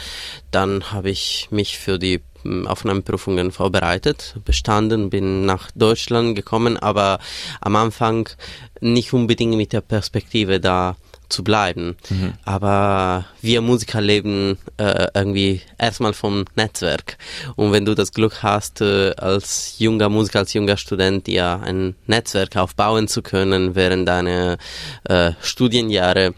Dann 0.51 0.91
habe 0.91 1.09
ich 1.09 1.47
mich 1.51 1.77
für 1.77 1.97
die 1.97 2.21
hm, 2.43 2.67
Aufnahmeprüfungen 2.67 3.51
vorbereitet, 3.51 4.35
bestanden, 4.45 5.09
bin 5.09 5.45
nach 5.45 5.71
Deutschland 5.75 6.35
gekommen, 6.35 6.77
aber 6.77 7.19
am 7.61 7.75
Anfang 7.75 8.29
nicht 8.81 9.13
unbedingt 9.13 9.55
mit 9.55 9.73
der 9.73 9.81
Perspektive 9.81 10.59
da 10.59 10.95
zu 11.29 11.43
bleiben. 11.43 11.95
Mhm. 12.09 12.33
Aber 12.43 13.25
wir 13.41 13.61
Musiker 13.61 14.01
leben 14.01 14.57
äh, 14.77 15.07
irgendwie 15.13 15.61
erstmal 15.77 16.13
vom 16.13 16.45
Netzwerk. 16.55 17.17
Und 17.55 17.71
wenn 17.71 17.85
du 17.85 17.95
das 17.95 18.11
Glück 18.11 18.43
hast, 18.43 18.81
äh, 18.81 19.11
als 19.15 19.75
junger 19.79 20.09
Musiker, 20.09 20.39
als 20.39 20.53
junger 20.53 20.77
Student, 20.77 21.27
ja 21.27 21.59
ein 21.59 21.95
Netzwerk 22.07 22.55
aufbauen 22.57 23.07
zu 23.07 23.21
können 23.21 23.75
während 23.75 24.07
deiner 24.07 24.57
äh, 25.05 25.31
Studienjahre, 25.41 26.33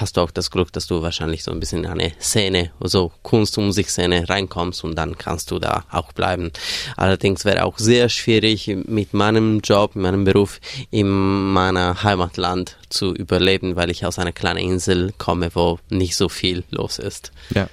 hast 0.00 0.16
du 0.16 0.20
auch 0.20 0.30
das 0.30 0.50
Glück, 0.50 0.72
dass 0.72 0.86
du 0.86 1.02
wahrscheinlich 1.02 1.42
so 1.42 1.50
ein 1.50 1.60
bisschen 1.60 1.84
in 1.84 1.90
eine 1.90 2.12
Szene, 2.20 2.70
also 2.80 3.12
Kunst- 3.22 3.58
und 3.58 3.66
Musikszene 3.66 4.28
reinkommst 4.28 4.84
und 4.84 4.96
dann 4.96 5.18
kannst 5.18 5.50
du 5.50 5.58
da 5.58 5.84
auch 5.90 6.12
bleiben. 6.12 6.50
Allerdings 6.96 7.44
wäre 7.44 7.64
auch 7.64 7.78
sehr 7.78 8.08
schwierig 8.08 8.68
mit 8.86 9.14
meinem 9.14 9.60
Job, 9.60 9.94
mit 9.94 10.02
meinem 10.02 10.24
Beruf 10.24 10.60
in 10.90 11.08
meiner 11.52 12.02
Heimatland 12.02 12.76
zu 12.88 13.14
überleben, 13.14 13.76
weil 13.76 13.90
ich 13.90 14.04
aus 14.06 14.18
einer 14.18 14.32
kleinen 14.32 14.58
Insel 14.58 15.12
komme, 15.18 15.50
wo 15.54 15.78
nicht 15.88 16.16
so 16.16 16.28
viel 16.28 16.64
los 16.70 16.98
ist. 16.98 17.32
Ja. 17.54 17.68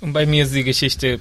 Und 0.00 0.12
bei 0.12 0.26
mir 0.26 0.44
ist 0.44 0.54
die 0.54 0.64
Geschichte 0.64 1.20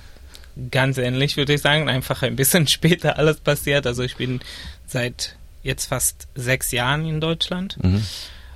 ganz 0.71 0.97
ähnlich, 0.97 1.37
würde 1.37 1.53
ich 1.53 1.61
sagen. 1.61 1.89
Einfach 1.89 2.21
ein 2.23 2.35
bisschen 2.35 2.67
später 2.67 3.17
alles 3.17 3.37
passiert. 3.37 3.87
Also 3.87 4.03
ich 4.03 4.17
bin 4.17 4.41
seit 4.85 5.35
jetzt 5.63 5.85
fast 5.85 6.27
sechs 6.35 6.71
Jahren 6.71 7.05
in 7.05 7.21
Deutschland. 7.21 7.77
Mhm. 7.81 8.03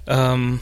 Ähm, 0.07 0.59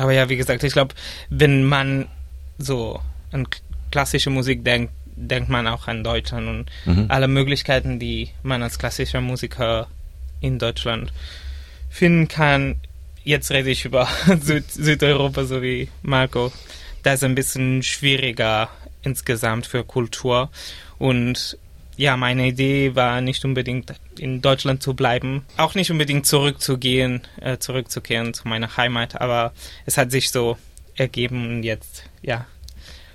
aber 0.00 0.12
ja, 0.12 0.28
wie 0.30 0.36
gesagt, 0.36 0.64
ich 0.64 0.72
glaube, 0.72 0.94
wenn 1.28 1.62
man 1.64 2.08
so 2.56 3.00
an 3.32 3.46
klassische 3.90 4.30
Musik 4.30 4.64
denkt, 4.64 4.92
denkt 5.14 5.50
man 5.50 5.66
auch 5.66 5.88
an 5.88 6.02
Deutschland 6.02 6.48
und 6.48 6.66
mhm. 6.86 7.06
alle 7.08 7.28
Möglichkeiten, 7.28 7.98
die 7.98 8.30
man 8.42 8.62
als 8.62 8.78
klassischer 8.78 9.20
Musiker 9.20 9.88
in 10.40 10.58
Deutschland 10.58 11.12
finden 11.90 12.28
kann. 12.28 12.76
Jetzt 13.24 13.50
rede 13.50 13.68
ich 13.68 13.84
über 13.84 14.08
Süd 14.40 14.70
Südeuropa, 14.70 15.44
so 15.44 15.60
wie 15.60 15.88
Marco. 16.00 16.50
Das 17.02 17.16
ist 17.16 17.24
ein 17.24 17.34
bisschen 17.34 17.82
schwieriger 17.82 18.70
insgesamt 19.02 19.66
für 19.66 19.84
Kultur. 19.84 20.48
Und 20.98 21.58
ja, 21.96 22.16
meine 22.16 22.46
Idee 22.48 22.94
war 22.94 23.20
nicht 23.20 23.44
unbedingt 23.44 23.94
in 24.18 24.40
Deutschland 24.40 24.82
zu 24.82 24.94
bleiben, 24.94 25.44
auch 25.56 25.74
nicht 25.74 25.90
unbedingt 25.90 26.26
zurückzugehen, 26.26 27.22
äh, 27.40 27.58
zurückzukehren 27.58 28.34
zu 28.34 28.48
meiner 28.48 28.76
Heimat, 28.76 29.20
aber 29.20 29.52
es 29.86 29.96
hat 29.96 30.10
sich 30.10 30.30
so 30.30 30.56
ergeben 30.96 31.48
und 31.48 31.62
jetzt, 31.62 32.04
ja, 32.22 32.46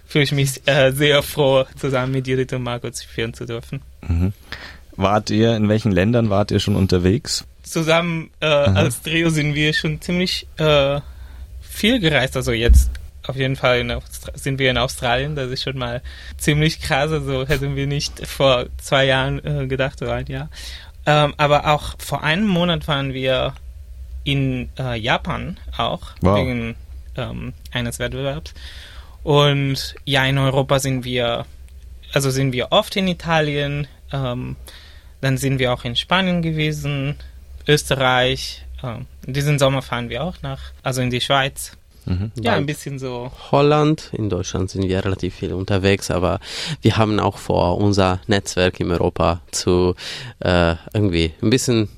fühle 0.05 0.23
ich 0.23 0.31
mich 0.31 0.67
äh, 0.67 0.91
sehr 0.91 1.23
froh, 1.23 1.65
zusammen 1.77 2.11
mit 2.11 2.27
Judith 2.27 2.53
und 2.53 2.63
Margot 2.63 2.95
führen 2.97 3.33
zu 3.33 3.45
dürfen. 3.45 3.81
Mhm. 4.07 4.33
Wart 4.95 5.29
ihr, 5.29 5.55
in 5.55 5.67
welchen 5.67 5.91
Ländern 5.91 6.29
wart 6.29 6.51
ihr 6.51 6.59
schon 6.59 6.75
unterwegs? 6.75 7.45
Zusammen 7.63 8.29
äh, 8.39 8.45
als 8.45 9.01
Trio 9.01 9.29
sind 9.29 9.55
wir 9.55 9.73
schon 9.73 9.99
ziemlich 9.99 10.47
äh, 10.57 11.01
viel 11.61 11.99
gereist. 11.99 12.37
Also 12.37 12.51
jetzt 12.51 12.91
auf 13.27 13.35
jeden 13.35 13.55
Fall 13.55 13.79
in 13.79 13.93
sind 14.35 14.59
wir 14.59 14.69
in 14.71 14.77
Australien. 14.77 15.35
Das 15.35 15.49
ist 15.51 15.63
schon 15.63 15.77
mal 15.77 16.01
ziemlich 16.37 16.81
krass. 16.81 17.11
Also 17.11 17.47
hätten 17.47 17.75
wir 17.75 17.87
nicht 17.87 18.25
vor 18.27 18.65
zwei 18.77 19.05
Jahren 19.05 19.43
äh, 19.45 19.67
gedacht, 19.67 19.99
so 19.99 20.09
ein 20.09 20.27
Jahr. 20.27 20.49
Ähm, 21.05 21.33
aber 21.37 21.71
auch 21.73 21.95
vor 21.99 22.23
einem 22.23 22.47
Monat 22.47 22.87
waren 22.87 23.13
wir 23.13 23.53
in 24.23 24.69
äh, 24.77 24.97
Japan 24.99 25.57
auch 25.77 26.11
Wow. 26.21 26.37
wegen 26.39 26.75
ähm, 27.15 27.53
eines 27.71 27.99
Wettbewerbs. 27.99 28.53
Und 29.23 29.95
ja, 30.05 30.25
in 30.25 30.37
Europa 30.37 30.79
sind 30.79 31.03
wir, 31.03 31.45
also 32.13 32.29
sind 32.29 32.51
wir 32.51 32.71
oft 32.71 32.95
in 32.95 33.07
Italien. 33.07 33.87
Ähm, 34.11 34.55
dann 35.21 35.37
sind 35.37 35.59
wir 35.59 35.73
auch 35.73 35.83
in 35.83 35.95
Spanien 35.95 36.41
gewesen, 36.41 37.15
Österreich. 37.67 38.65
Ähm, 38.83 39.07
diesen 39.25 39.57
Sommer 39.57 39.81
fahren 39.81 40.09
wir 40.09 40.23
auch 40.23 40.41
nach, 40.41 40.59
also 40.83 41.01
in 41.01 41.09
die 41.09 41.21
Schweiz. 41.21 41.77
Mhm. 42.05 42.31
Ja, 42.41 42.53
ein 42.53 42.65
bisschen 42.65 42.99
so. 42.99 43.31
Holland. 43.51 44.09
In 44.13 44.29
Deutschland 44.29 44.69
sind 44.69 44.87
wir 44.87 45.03
relativ 45.03 45.35
viel 45.35 45.53
unterwegs, 45.53 46.11
aber 46.11 46.39
wir 46.81 46.97
haben 46.97 47.19
auch 47.19 47.37
vor, 47.37 47.77
unser 47.77 48.19
Netzwerk 48.27 48.79
in 48.79 48.91
Europa 48.91 49.41
zu 49.51 49.95
äh, 50.39 50.75
irgendwie 50.93 51.33
ein 51.41 51.49
bisschen 51.49 51.89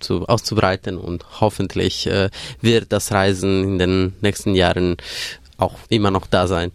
zu, 0.00 0.26
auszubreiten 0.26 0.98
und 0.98 1.40
hoffentlich 1.40 2.06
äh, 2.06 2.30
wird 2.60 2.92
das 2.92 3.10
Reisen 3.12 3.64
in 3.64 3.78
den 3.78 4.12
nächsten 4.20 4.54
Jahren 4.54 4.96
auch 5.56 5.78
immer 5.88 6.10
noch 6.10 6.26
da 6.26 6.46
sein. 6.46 6.72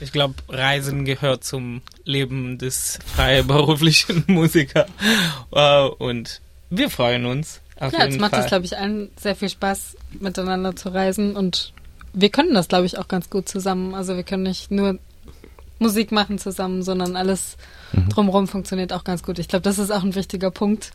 Ich 0.00 0.10
glaube, 0.10 0.34
Reisen 0.48 1.04
gehört 1.04 1.44
zum 1.44 1.82
Leben 2.04 2.58
des 2.58 2.98
freiberuflichen 3.04 4.24
Musikers. 4.26 4.88
Äh, 5.52 5.82
und 5.84 6.40
wir 6.70 6.88
freuen 6.88 7.26
uns. 7.26 7.60
Auf 7.78 7.92
Ja, 7.92 8.00
jetzt 8.00 8.12
jeden 8.12 8.20
macht 8.20 8.34
es, 8.34 8.46
glaube 8.46 8.64
ich, 8.64 8.78
allen 8.78 9.10
sehr 9.16 9.36
viel 9.36 9.48
Spaß, 9.48 9.96
miteinander 10.18 10.74
zu 10.74 10.88
reisen 10.88 11.36
und 11.36 11.72
wir 12.12 12.30
können 12.30 12.54
das, 12.54 12.68
glaube 12.68 12.86
ich, 12.86 12.98
auch 12.98 13.08
ganz 13.08 13.30
gut 13.30 13.48
zusammen. 13.48 13.94
Also 13.94 14.16
wir 14.16 14.22
können 14.22 14.42
nicht 14.44 14.70
nur 14.70 14.98
Musik 15.78 16.12
machen 16.12 16.38
zusammen, 16.38 16.82
sondern 16.82 17.16
alles 17.16 17.56
Mhm. 17.92 18.08
drumherum 18.10 18.48
funktioniert 18.48 18.92
auch 18.92 19.04
ganz 19.04 19.22
gut. 19.22 19.38
Ich 19.38 19.48
glaube, 19.48 19.62
das 19.62 19.78
ist 19.78 19.90
auch 19.90 20.02
ein 20.02 20.14
wichtiger 20.14 20.50
Punkt, 20.50 20.92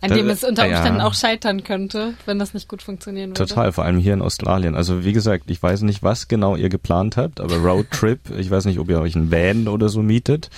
an 0.00 0.08
Das- 0.10 0.18
dem 0.18 0.28
es 0.30 0.44
unter 0.44 0.64
ja. 0.66 0.76
Umständen 0.76 1.00
auch 1.00 1.14
scheitern 1.14 1.62
könnte, 1.64 2.14
wenn 2.24 2.38
das 2.38 2.54
nicht 2.54 2.68
gut 2.68 2.82
funktionieren 2.82 3.30
würde. 3.30 3.46
Total, 3.46 3.72
vor 3.72 3.84
allem 3.84 3.98
hier 3.98 4.14
in 4.14 4.22
Australien. 4.22 4.74
Also 4.74 5.04
wie 5.04 5.12
gesagt, 5.12 5.44
ich 5.50 5.62
weiß 5.62 5.82
nicht, 5.82 6.02
was 6.02 6.26
genau 6.28 6.56
ihr 6.56 6.68
geplant 6.68 7.16
habt, 7.16 7.40
aber 7.40 7.56
Roadtrip, 7.56 8.20
ich 8.38 8.50
weiß 8.50 8.64
nicht, 8.64 8.78
ob 8.78 8.88
ihr 8.90 9.00
euch 9.00 9.14
einen 9.16 9.30
Van 9.30 9.68
oder 9.68 9.88
so 9.88 10.02
mietet. 10.02 10.50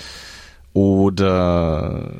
Oder 0.73 2.11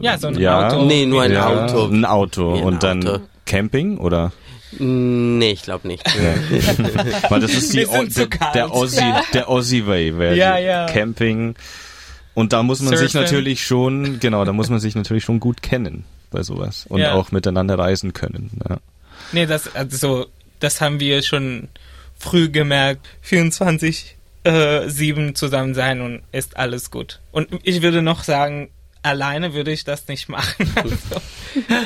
Ja, 0.00 0.18
so 0.18 0.28
ein 0.28 0.38
ja, 0.38 0.66
Auto. 0.68 0.84
Nee, 0.86 1.06
nur 1.06 1.22
ein 1.22 1.32
ja, 1.32 1.64
Auto. 1.64 1.86
Ein 1.86 2.04
Auto. 2.04 2.54
Wie 2.54 2.58
ein 2.58 2.64
Und 2.64 2.82
dann 2.82 3.06
Auto. 3.06 3.20
Camping 3.46 3.98
oder? 3.98 4.32
Nee, 4.78 5.50
ich 5.52 5.62
glaube 5.62 5.86
nicht. 5.88 6.02
Weil 7.30 7.40
das 7.40 7.52
ist 7.52 7.74
die, 7.74 7.84
zu 7.84 8.26
der, 8.28 8.52
der 8.54 8.70
Aussie, 8.72 9.12
der 9.34 9.48
Aussie 9.48 9.86
Way, 9.86 10.18
wäre 10.18 10.36
Ja, 10.36 10.58
ja. 10.58 10.86
Camping. 10.86 11.54
Und 12.34 12.52
da 12.52 12.62
muss 12.62 12.80
man 12.80 12.96
sich 12.96 13.12
Surfen. 13.12 13.20
natürlich 13.22 13.64
schon, 13.66 14.18
genau, 14.18 14.44
da 14.44 14.52
muss 14.52 14.70
man 14.70 14.80
sich 14.80 14.94
natürlich 14.94 15.24
schon 15.24 15.38
gut 15.40 15.62
kennen 15.62 16.04
bei 16.30 16.42
sowas 16.42 16.86
und 16.88 17.00
Ja. 17.00 17.12
auch 17.12 17.30
miteinander 17.32 17.78
reisen 17.78 18.14
können. 18.14 18.50
Ja. 18.68 18.78
Nee, 19.32 19.46
das, 19.46 19.74
also, 19.74 20.26
das 20.60 20.80
haben 20.80 20.98
wir 21.00 21.22
schon 21.22 21.68
früh 22.18 22.48
gemerkt. 22.48 23.06
24, 23.20 24.16
äh, 24.44 24.88
7 24.88 25.34
zusammen 25.34 25.74
sein 25.74 26.00
und 26.00 26.22
ist 26.32 26.56
alles 26.56 26.90
gut. 26.90 27.20
Und 27.32 27.48
ich 27.64 27.82
würde 27.82 28.00
noch 28.00 28.24
sagen, 28.24 28.70
alleine 29.02 29.54
würde 29.54 29.72
ich 29.72 29.84
das 29.84 30.08
nicht 30.08 30.28
machen. 30.28 30.70
Also, 30.76 31.20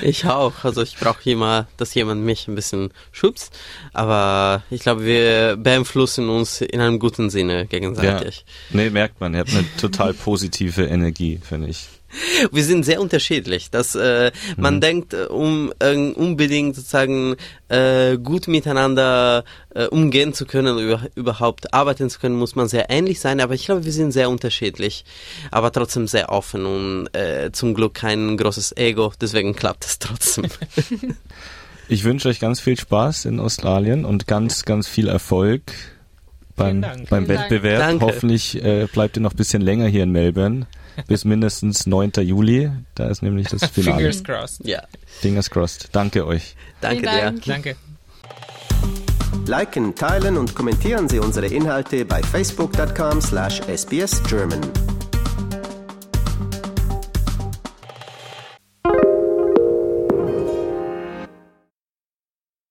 Ich 0.02 0.24
auch. 0.26 0.64
Also 0.64 0.82
ich 0.82 0.96
brauche 0.96 1.28
immer, 1.28 1.66
dass 1.76 1.94
jemand 1.94 2.22
mich 2.22 2.46
ein 2.46 2.54
bisschen 2.54 2.90
schubst. 3.10 3.56
Aber 3.92 4.62
ich 4.70 4.82
glaube, 4.82 5.04
wir 5.04 5.56
beeinflussen 5.56 6.28
uns 6.28 6.60
in 6.60 6.80
einem 6.80 6.98
guten 6.98 7.30
Sinne 7.30 7.66
gegenseitig. 7.66 8.44
Nee, 8.70 8.90
merkt 8.90 9.20
man, 9.20 9.34
ihr 9.34 9.40
habt 9.40 9.50
eine 9.50 9.64
total 9.76 10.14
positive 10.14 10.84
Energie, 10.84 11.40
finde 11.42 11.68
ich. 11.68 11.88
Wir 12.52 12.64
sind 12.64 12.84
sehr 12.84 13.00
unterschiedlich. 13.00 13.70
Dass 13.70 13.94
äh, 13.94 14.30
man 14.56 14.76
Mhm. 14.76 14.80
denkt, 14.80 15.14
äh, 15.14 15.24
um 15.24 15.72
äh, 15.78 15.94
unbedingt 15.96 16.76
sozusagen 16.76 17.36
äh, 17.68 18.16
gut 18.18 18.48
miteinander 18.48 19.44
äh, 19.74 19.86
umgehen 19.86 20.32
zu 20.32 20.46
können, 20.46 20.78
über, 20.78 21.00
überhaupt 21.14 21.74
arbeiten 21.74 22.08
zu 22.08 22.18
können, 22.18 22.36
muss 22.36 22.54
man 22.54 22.68
sehr 22.68 22.90
ähnlich 22.90 23.20
sein. 23.20 23.40
Aber 23.40 23.54
ich 23.54 23.66
glaube, 23.66 23.84
wir 23.84 23.92
sind 23.92 24.12
sehr 24.12 24.30
unterschiedlich, 24.30 25.04
aber 25.50 25.72
trotzdem 25.72 26.06
sehr 26.06 26.30
offen 26.30 26.64
und 26.66 27.14
äh, 27.16 27.50
zum 27.52 27.74
Glück 27.74 27.94
kein 27.94 28.36
großes 28.36 28.76
Ego. 28.76 29.12
Deswegen 29.20 29.54
klappt 29.54 29.84
es 29.84 29.98
trotzdem. 29.98 30.46
Ich 31.88 32.02
wünsche 32.02 32.28
euch 32.28 32.40
ganz 32.40 32.58
viel 32.58 32.76
Spaß 32.76 33.26
in 33.26 33.38
Australien 33.38 34.04
und 34.04 34.26
ganz, 34.26 34.64
ganz 34.64 34.88
viel 34.88 35.06
Erfolg 35.06 35.62
beim, 36.56 36.84
beim. 37.08 37.28
Wettbewerb. 37.28 37.78
Danke. 37.78 38.06
Hoffentlich 38.06 38.60
äh, 38.60 38.88
bleibt 38.92 39.16
ihr 39.16 39.20
noch 39.22 39.34
ein 39.34 39.36
bisschen 39.36 39.62
länger 39.62 39.86
hier 39.86 40.02
in 40.02 40.10
Melbourne. 40.10 40.66
Bis 41.06 41.24
mindestens 41.24 41.86
9. 41.86 42.12
Juli. 42.20 42.70
Da 42.94 43.08
ist 43.08 43.22
nämlich 43.22 43.48
das 43.48 43.64
Finale. 43.70 43.96
Fingers 43.98 44.22
crossed. 44.24 44.66
ja, 44.66 44.82
Fingers 45.20 45.48
crossed. 45.50 45.88
Danke 45.92 46.26
euch. 46.26 46.56
danke 46.80 47.00
Vielen 47.00 47.14
dir. 47.14 47.22
Dank. 47.22 47.44
Danke. 47.44 47.76
Liken, 49.46 49.94
teilen 49.94 50.36
und 50.36 50.54
kommentieren 50.54 51.08
Sie 51.08 51.18
unsere 51.20 51.46
Inhalte 51.46 52.04
bei 52.04 52.22
facebook.com/sbsgerman. 52.22 54.60